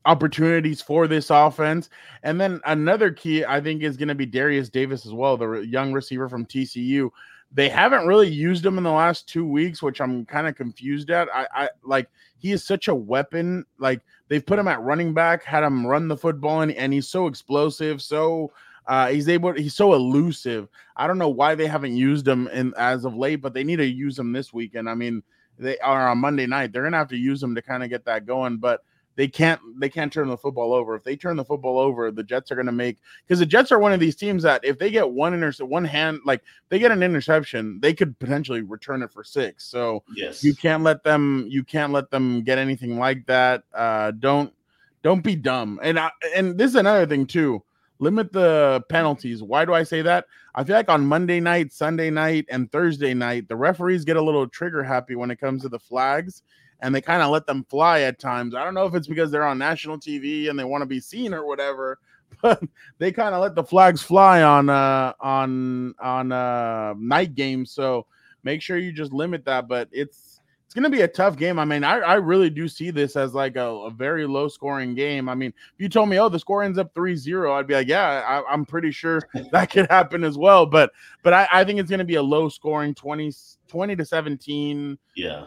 opportunities 0.07 0.81
for 0.81 1.07
this 1.07 1.29
offense. 1.29 1.91
And 2.23 2.41
then 2.41 2.61
another 2.65 3.11
key, 3.11 3.45
I 3.45 3.61
think, 3.61 3.83
is 3.83 3.99
going 3.99 4.09
to 4.09 4.15
be 4.15 4.27
Derius 4.27 4.71
Davis 4.71 5.05
as 5.05 5.13
well, 5.13 5.37
the 5.37 5.59
young 5.59 5.93
receiver 5.93 6.29
from 6.29 6.47
TCU. 6.47 7.11
They 7.57 7.71
haven't 7.71 8.07
really 8.07 8.29
used 8.29 8.67
him 8.67 8.77
in 8.77 8.85
the 8.85 8.93
last 8.93 9.27
two 9.27 9.47
weeks, 9.47 9.83
which 9.83 10.03
I'm 10.03 10.27
kind 10.27 10.47
of 10.47 10.57
confused 10.57 11.11
at. 11.11 11.27
I, 11.35 11.47
I 11.55 11.69
like 11.83 12.07
he 12.37 12.53
is 12.53 12.63
such 12.63 12.89
a 12.89 12.95
weapon. 12.95 13.65
Like 13.79 14.03
they've 14.29 14.45
put 14.45 14.59
him 14.59 14.69
at 14.69 14.83
running 14.83 15.15
back, 15.15 15.43
had 15.43 15.65
him 15.65 15.87
run 15.87 16.07
the 16.07 16.19
football, 16.19 16.61
and, 16.61 16.71
and 16.73 16.93
he's 16.93 17.09
so 17.09 17.27
explosive, 17.27 18.03
so 18.03 18.53
uh, 18.87 19.09
he's 19.09 19.27
able, 19.31 19.55
he's 19.55 19.75
so 19.75 19.95
elusive. 19.95 20.69
I 20.99 21.07
don't 21.07 21.17
know 21.17 21.31
why 21.31 21.55
they 21.55 21.67
haven't 21.67 21.97
used 21.97 22.29
him 22.29 22.47
in 22.49 22.75
as 22.77 23.07
of 23.07 23.17
late, 23.17 23.37
but 23.37 23.55
they 23.55 23.65
need 23.65 23.77
to 23.77 23.87
use 23.87 24.19
him 24.19 24.33
this 24.33 24.53
weekend. 24.53 24.87
I 24.87 24.95
mean, 24.95 25.23
they 25.59 25.79
are 25.79 26.11
on 26.11 26.19
Monday 26.19 26.47
night. 26.47 26.73
They're 26.73 26.85
gonna 26.85 26.99
have 26.99 27.09
to 27.09 27.17
use 27.17 27.43
him 27.43 27.55
to 27.55 27.63
kind 27.63 27.83
of 27.83 27.89
get 27.89 28.05
that 28.05 28.27
going, 28.27 28.59
but 28.59 28.83
they 29.17 29.27
can't 29.27 29.61
they 29.81 29.89
can't 29.89 30.13
turn 30.13 30.29
the 30.29 30.37
football 30.37 30.73
over. 30.73 30.95
If 30.95 31.03
they 31.03 31.17
turn 31.17 31.37
the 31.37 31.45
football 31.45 31.79
over, 31.79 32.11
the 32.11 32.23
Jets 32.23 32.53
are 32.53 32.55
going 32.55 32.67
to 32.67 32.73
make 32.73 32.99
because 33.27 33.39
the 33.39 33.47
Jets 33.47 33.73
are 33.73 33.79
one 33.79 33.93
of 33.93 34.01
these 34.01 34.15
teams 34.15 34.43
that 34.43 34.65
if 34.65 34.79
they 34.79 34.91
get 34.91 35.11
one 35.11 35.35
intercept, 35.35 35.69
one 35.71 35.85
hand, 35.85 36.21
like 36.25 36.43
they 36.69 36.79
get 36.79 36.93
an 36.93 37.03
interception, 37.03 37.81
they 37.81 37.95
could 37.95 38.19
potentially 38.19 38.61
return 38.61 39.03
it 39.03 39.11
for 39.11 39.25
six. 39.25 39.65
So 39.65 40.03
yes, 40.15 40.45
you 40.45 40.55
can't 40.55 40.83
let 40.83 41.03
them 41.03 41.47
you 41.49 41.65
can't 41.65 41.93
let 41.93 42.11
them 42.11 42.43
get 42.43 42.59
anything 42.59 42.99
like 42.99 43.27
that. 43.27 43.65
Uh, 43.75 44.13
don't 44.13 44.53
don't 45.03 45.25
be 45.25 45.35
dumb. 45.35 45.81
And 45.83 45.99
I, 45.99 46.11
and 46.35 46.59
this 46.59 46.71
is 46.71 46.77
another 46.77 47.07
thing 47.07 47.27
too. 47.27 47.63
Limit 47.99 48.33
the 48.33 48.85
penalties. 48.91 49.43
Why 49.43 49.65
do 49.65 49.73
I 49.73 49.83
say 49.83 50.03
that? 50.03 50.27
I 50.55 50.65
feel 50.65 50.77
like 50.77 50.91
on 50.91 51.07
Monday 51.07 51.41
night, 51.41 51.73
Sunday 51.73 52.11
night, 52.11 52.45
and 52.51 52.71
Thursday 52.71 53.15
night, 53.15 53.49
the 53.49 53.57
referees 53.57 54.05
get 54.05 54.19
a 54.19 54.23
little 54.23 54.47
trigger 54.47 54.83
happy 54.83 55.15
when 55.15 55.31
it 55.31 55.41
comes 55.41 55.63
to 55.63 55.71
the 55.71 55.79
flags 55.79 56.43
and 56.81 56.95
they 56.95 57.01
kind 57.01 57.23
of 57.23 57.31
let 57.31 57.47
them 57.47 57.65
fly 57.69 58.01
at 58.01 58.19
times. 58.19 58.55
I 58.55 58.65
don't 58.65 58.75
know 58.75 58.87
if 58.87 58.95
it's 58.95 59.07
because 59.07 59.31
they're 59.31 59.47
on 59.47 59.59
national 59.59 59.99
TV 59.99 60.51
and 60.51 60.59
they 60.59 60.65
want 60.65 60.83
to 60.83 60.87
be 60.87 61.01
seen 61.01 61.33
or 61.33 61.47
whatever, 61.47 61.99
but 62.43 62.63
they 62.99 63.13
kind 63.13 63.35
of 63.35 63.43
let 63.43 63.55
the 63.55 63.65
flags 63.65 64.03
fly 64.03 64.43
on 64.43 64.69
uh 64.69 65.13
on 65.21 65.95
on 66.01 66.33
uh 66.33 66.95
night 66.99 67.35
games. 67.35 67.71
So 67.71 68.07
make 68.43 68.63
sure 68.63 68.79
you 68.79 68.93
just 68.93 69.13
limit 69.13 69.45
that. 69.45 69.69
But 69.69 69.89
it's 69.93 70.41
it's 70.67 70.75
to 70.83 70.91
be 70.91 71.03
a 71.03 71.09
tough 71.09 71.37
game. 71.37 71.61
I 71.61 71.65
mean, 71.65 71.85
I, 71.85 71.99
I 72.01 72.15
really 72.15 72.51
do 72.51 72.67
see 72.67 72.91
this 72.91 73.15
as 73.15 73.35
like 73.35 73.55
a, 73.55 73.65
a, 73.65 73.91
very 73.91 74.27
low 74.27 74.49
scoring 74.49 74.97
game. 74.97 75.29
I 75.29 75.35
mean, 75.37 75.51
if 75.51 75.81
you 75.81 75.89
told 75.89 76.09
me, 76.09 76.19
oh, 76.19 76.29
the 76.29 76.41
score 76.41 76.65
ends 76.65 76.77
up 76.77 76.93
3 76.93 77.15
0, 77.15 77.55
I'd 77.55 77.69
be 77.69 77.75
like, 77.75 77.87
yeah, 77.87 78.43
I, 78.49 78.53
am 78.53 78.67
pretty 78.67 78.91
sure 78.91 79.23
that 79.53 79.71
could 79.71 79.89
happen 79.89 80.25
as 80.25 80.37
well. 80.37 80.67
But 80.67 80.91
but 81.23 81.33
I, 81.33 81.49
I 81.53 81.65
think 81.65 81.79
it's 81.79 81.89
to 81.89 82.05
be 82.05 82.17
a 82.17 82.23
low 82.23 82.49
scoring 82.49 82.95
20, 82.95 83.33
20 83.69 83.97
to 83.97 84.05
17, 84.05 84.99
yeah, 85.17 85.45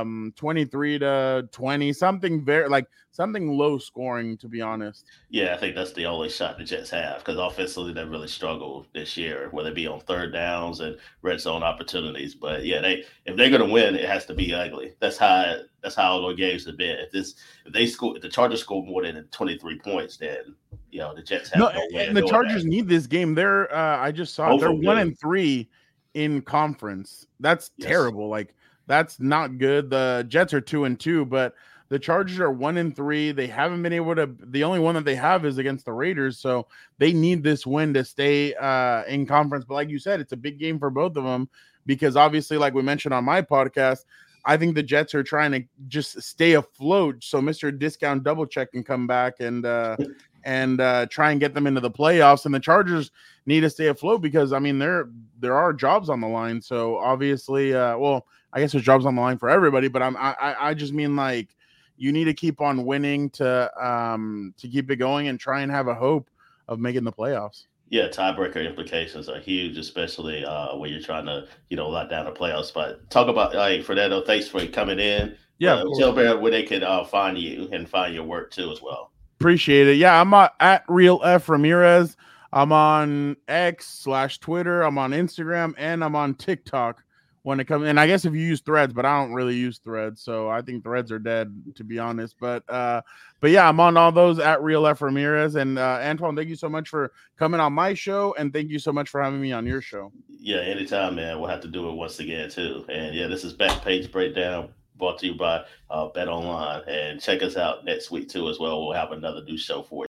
um, 0.00 0.32
23 0.36 0.98
to 1.00 1.48
20, 1.52 1.92
something 1.92 2.44
very 2.44 2.68
like 2.68 2.86
something 3.12 3.56
low 3.56 3.78
scoring, 3.78 4.36
to 4.38 4.48
be 4.48 4.60
honest. 4.60 5.06
Yeah, 5.28 5.54
I 5.54 5.58
think 5.58 5.74
that's 5.74 5.92
the 5.92 6.06
only 6.06 6.28
shot 6.28 6.58
the 6.58 6.64
Jets 6.64 6.90
have 6.90 7.18
because 7.18 7.36
offensively 7.36 7.92
they 7.92 8.04
really 8.04 8.28
struggled 8.28 8.86
this 8.94 9.16
year, 9.16 9.48
whether 9.50 9.70
it 9.70 9.74
be 9.74 9.86
on 9.86 10.00
third 10.00 10.32
downs 10.32 10.80
and 10.80 10.96
red 11.22 11.40
zone 11.40 11.62
opportunities. 11.62 12.34
But 12.34 12.64
yeah, 12.64 12.80
they 12.80 13.04
if 13.26 13.36
they're 13.36 13.50
gonna 13.50 13.70
win, 13.70 13.94
it 13.94 14.08
has 14.08 14.26
to 14.26 14.34
be 14.34 14.54
ugly. 14.54 14.94
That's 15.00 15.18
how 15.18 15.56
that's 15.82 15.94
how 15.94 16.12
all 16.12 16.28
the 16.28 16.34
games 16.34 16.66
have 16.66 16.76
been. 16.76 16.98
If 16.98 17.10
this 17.10 17.34
if 17.66 17.72
they 17.72 17.86
score 17.86 18.16
if 18.16 18.22
the 18.22 18.28
Chargers 18.28 18.60
score 18.60 18.84
more 18.84 19.02
than 19.02 19.24
23 19.30 19.78
points, 19.80 20.16
then 20.16 20.54
you 20.90 21.00
know 21.00 21.14
the 21.14 21.22
Jets 21.22 21.50
have 21.50 21.60
no, 21.60 21.72
no 21.90 21.98
and 21.98 22.16
the 22.16 22.26
Chargers 22.26 22.62
that. 22.62 22.68
need 22.68 22.88
this 22.88 23.06
game. 23.06 23.34
They're 23.34 23.72
uh 23.74 23.98
I 23.98 24.12
just 24.12 24.34
saw 24.34 24.50
Both 24.50 24.60
they're 24.60 24.72
one 24.72 24.98
and 24.98 25.18
three 25.18 25.68
in 26.14 26.42
conference. 26.42 27.26
That's 27.40 27.70
yes. 27.76 27.88
terrible. 27.88 28.28
Like 28.28 28.54
that's 28.86 29.20
not 29.20 29.58
good. 29.58 29.90
The 29.90 30.24
Jets 30.28 30.52
are 30.52 30.60
two 30.60 30.84
and 30.84 30.98
two, 30.98 31.24
but 31.24 31.54
the 31.90 31.98
Chargers 31.98 32.38
are 32.38 32.52
one 32.52 32.76
and 32.76 32.94
three. 32.94 33.32
They 33.32 33.48
haven't 33.48 33.82
been 33.82 33.92
able 33.92 34.14
to. 34.14 34.30
The 34.44 34.64
only 34.64 34.78
one 34.78 34.94
that 34.94 35.04
they 35.04 35.16
have 35.16 35.44
is 35.44 35.58
against 35.58 35.84
the 35.84 35.92
Raiders, 35.92 36.38
so 36.38 36.66
they 36.98 37.12
need 37.12 37.42
this 37.42 37.66
win 37.66 37.92
to 37.94 38.04
stay 38.04 38.54
uh, 38.54 39.04
in 39.04 39.26
conference. 39.26 39.64
But 39.64 39.74
like 39.74 39.90
you 39.90 39.98
said, 39.98 40.20
it's 40.20 40.32
a 40.32 40.36
big 40.36 40.58
game 40.58 40.78
for 40.78 40.90
both 40.90 41.16
of 41.16 41.24
them 41.24 41.48
because 41.86 42.16
obviously, 42.16 42.58
like 42.58 42.74
we 42.74 42.82
mentioned 42.82 43.12
on 43.12 43.24
my 43.24 43.42
podcast, 43.42 44.04
I 44.44 44.56
think 44.56 44.74
the 44.74 44.82
Jets 44.82 45.14
are 45.14 45.22
trying 45.24 45.52
to 45.52 45.62
just 45.88 46.22
stay 46.22 46.52
afloat 46.52 47.22
so 47.24 47.42
Mister 47.42 47.70
Discount 47.70 48.22
Double 48.22 48.46
Check 48.46 48.72
can 48.72 48.84
come 48.84 49.06
back 49.06 49.40
and 49.40 49.66
uh, 49.66 49.96
and 50.44 50.80
uh, 50.80 51.06
try 51.06 51.30
and 51.30 51.40
get 51.40 51.54
them 51.54 51.66
into 51.66 51.80
the 51.80 51.90
playoffs. 51.90 52.44
And 52.44 52.54
the 52.54 52.60
Chargers 52.60 53.10
need 53.46 53.60
to 53.60 53.70
stay 53.70 53.88
afloat 53.88 54.22
because 54.22 54.52
I 54.52 54.58
mean 54.58 54.78
there 54.78 55.08
there 55.38 55.54
are 55.54 55.72
jobs 55.72 56.08
on 56.08 56.20
the 56.20 56.28
line. 56.28 56.60
So 56.60 56.96
obviously, 56.98 57.74
uh, 57.74 57.96
well, 57.98 58.26
I 58.52 58.60
guess 58.60 58.72
there's 58.72 58.84
jobs 58.84 59.06
on 59.06 59.14
the 59.14 59.20
line 59.20 59.38
for 59.38 59.48
everybody, 59.48 59.88
but 59.88 60.02
I'm 60.02 60.16
I 60.16 60.56
I 60.58 60.74
just 60.74 60.92
mean 60.92 61.16
like 61.16 61.56
you 61.96 62.12
need 62.12 62.24
to 62.24 62.34
keep 62.34 62.60
on 62.60 62.84
winning 62.84 63.30
to 63.30 63.70
um 63.84 64.54
to 64.58 64.68
keep 64.68 64.90
it 64.90 64.96
going 64.96 65.28
and 65.28 65.38
try 65.38 65.60
and 65.60 65.70
have 65.70 65.88
a 65.88 65.94
hope 65.94 66.30
of 66.68 66.78
making 66.78 67.04
the 67.04 67.12
playoffs. 67.12 67.66
Yeah, 67.90 68.06
tiebreaker 68.06 68.64
implications 68.64 69.28
are 69.28 69.40
huge, 69.40 69.76
especially 69.76 70.44
uh, 70.44 70.76
when 70.76 70.92
you're 70.92 71.02
trying 71.02 71.26
to, 71.26 71.48
you 71.70 71.76
know, 71.76 71.88
lock 71.88 72.08
down 72.08 72.28
a 72.28 72.30
playoff 72.30 72.66
spot. 72.66 72.98
Talk 73.10 73.26
about 73.26 73.52
like 73.52 73.82
Fernando. 73.82 74.22
Thanks 74.22 74.46
for 74.46 74.64
coming 74.66 75.00
in. 75.00 75.36
Yeah, 75.58 75.74
uh, 75.74 75.84
tell 75.98 76.12
me 76.12 76.22
where 76.36 76.52
they 76.52 76.62
can 76.62 76.84
uh, 76.84 77.04
find 77.04 77.36
you 77.36 77.68
and 77.72 77.88
find 77.88 78.14
your 78.14 78.22
work 78.22 78.52
too 78.52 78.70
as 78.70 78.80
well. 78.80 79.10
Appreciate 79.40 79.88
it. 79.88 79.96
Yeah, 79.96 80.20
I'm 80.20 80.34
uh, 80.34 80.48
at 80.60 80.84
Real 80.86 81.22
F 81.24 81.48
Ramirez. 81.48 82.14
I'm 82.52 82.72
on 82.72 83.38
X 83.48 83.86
slash 83.86 84.38
Twitter. 84.38 84.82
I'm 84.82 84.98
on 84.98 85.12
Instagram 85.12 85.72
and 85.78 86.04
I'm 86.04 86.14
on 86.14 86.34
TikTok 86.34 87.02
when 87.40 87.58
it 87.58 87.64
comes 87.64 87.88
and 87.88 87.98
I 87.98 88.06
guess 88.06 88.26
if 88.26 88.34
you 88.34 88.40
use 88.40 88.60
threads, 88.60 88.92
but 88.92 89.06
I 89.06 89.18
don't 89.18 89.32
really 89.32 89.54
use 89.54 89.78
threads, 89.78 90.20
so 90.20 90.50
I 90.50 90.60
think 90.60 90.84
threads 90.84 91.10
are 91.10 91.18
dead 91.18 91.50
to 91.76 91.84
be 91.84 91.98
honest. 91.98 92.36
But 92.38 92.68
uh 92.68 93.00
but 93.40 93.50
yeah, 93.50 93.66
I'm 93.66 93.80
on 93.80 93.96
all 93.96 94.12
those 94.12 94.38
at 94.38 94.62
real 94.62 94.86
F 94.86 95.00
Ramirez 95.00 95.54
and 95.54 95.78
uh 95.78 96.00
Antoine, 96.02 96.36
thank 96.36 96.50
you 96.50 96.56
so 96.56 96.68
much 96.68 96.90
for 96.90 97.10
coming 97.38 97.60
on 97.60 97.72
my 97.72 97.94
show 97.94 98.34
and 98.38 98.52
thank 98.52 98.68
you 98.68 98.78
so 98.78 98.92
much 98.92 99.08
for 99.08 99.22
having 99.22 99.40
me 99.40 99.52
on 99.52 99.64
your 99.64 99.80
show. 99.80 100.12
Yeah, 100.28 100.58
anytime, 100.58 101.14
man. 101.14 101.40
We'll 101.40 101.48
have 101.48 101.62
to 101.62 101.68
do 101.68 101.88
it 101.88 101.94
once 101.94 102.20
again 102.20 102.50
too. 102.50 102.84
And 102.90 103.14
yeah, 103.14 103.26
this 103.26 103.44
is 103.44 103.54
back 103.54 103.82
page 103.82 104.12
breakdown 104.12 104.68
brought 105.00 105.18
to 105.18 105.26
you 105.26 105.34
by 105.34 105.64
uh, 105.90 106.06
Bet 106.08 106.28
Online. 106.28 106.82
And 106.86 107.20
check 107.20 107.42
us 107.42 107.56
out 107.56 107.84
next 107.84 108.12
week 108.12 108.28
too 108.28 108.48
as 108.48 108.60
well. 108.60 108.86
We'll 108.86 108.94
have 108.94 109.10
another 109.10 109.42
new 109.42 109.58
show 109.58 109.82
for 109.82 110.04
you. 110.04 110.06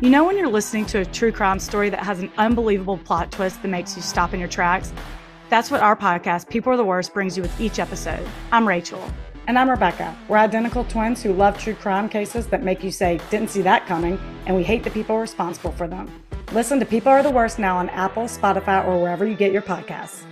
You 0.00 0.10
know 0.10 0.24
when 0.24 0.38
you're 0.38 0.48
listening 0.48 0.86
to 0.86 1.00
a 1.00 1.04
true 1.04 1.32
crime 1.32 1.58
story 1.58 1.90
that 1.90 2.04
has 2.04 2.20
an 2.20 2.32
unbelievable 2.38 2.96
plot 2.96 3.30
twist 3.32 3.60
that 3.60 3.68
makes 3.68 3.96
you 3.96 4.00
stop 4.00 4.32
in 4.32 4.40
your 4.40 4.48
tracks? 4.48 4.92
That's 5.50 5.70
what 5.70 5.80
our 5.80 5.96
podcast, 5.96 6.48
People 6.48 6.72
Are 6.72 6.76
the 6.76 6.84
Worst, 6.84 7.12
brings 7.12 7.36
you 7.36 7.42
with 7.42 7.60
each 7.60 7.78
episode. 7.78 8.26
I'm 8.52 8.66
Rachel. 8.66 9.02
And 9.48 9.58
I'm 9.58 9.68
Rebecca. 9.68 10.16
We're 10.28 10.36
identical 10.36 10.84
twins 10.84 11.22
who 11.22 11.32
love 11.32 11.58
true 11.58 11.74
crime 11.74 12.08
cases 12.08 12.46
that 12.48 12.62
make 12.62 12.84
you 12.84 12.92
say, 12.92 13.18
didn't 13.30 13.50
see 13.50 13.62
that 13.62 13.86
coming, 13.86 14.20
and 14.46 14.54
we 14.54 14.62
hate 14.62 14.84
the 14.84 14.90
people 14.90 15.18
responsible 15.18 15.72
for 15.72 15.88
them. 15.88 16.08
Listen 16.52 16.78
to 16.78 16.86
People 16.86 17.08
Are 17.08 17.22
the 17.22 17.30
Worst 17.30 17.58
now 17.58 17.78
on 17.78 17.88
Apple, 17.88 18.24
Spotify, 18.24 18.86
or 18.86 19.00
wherever 19.00 19.26
you 19.26 19.34
get 19.34 19.50
your 19.50 19.62
podcasts. 19.62 20.22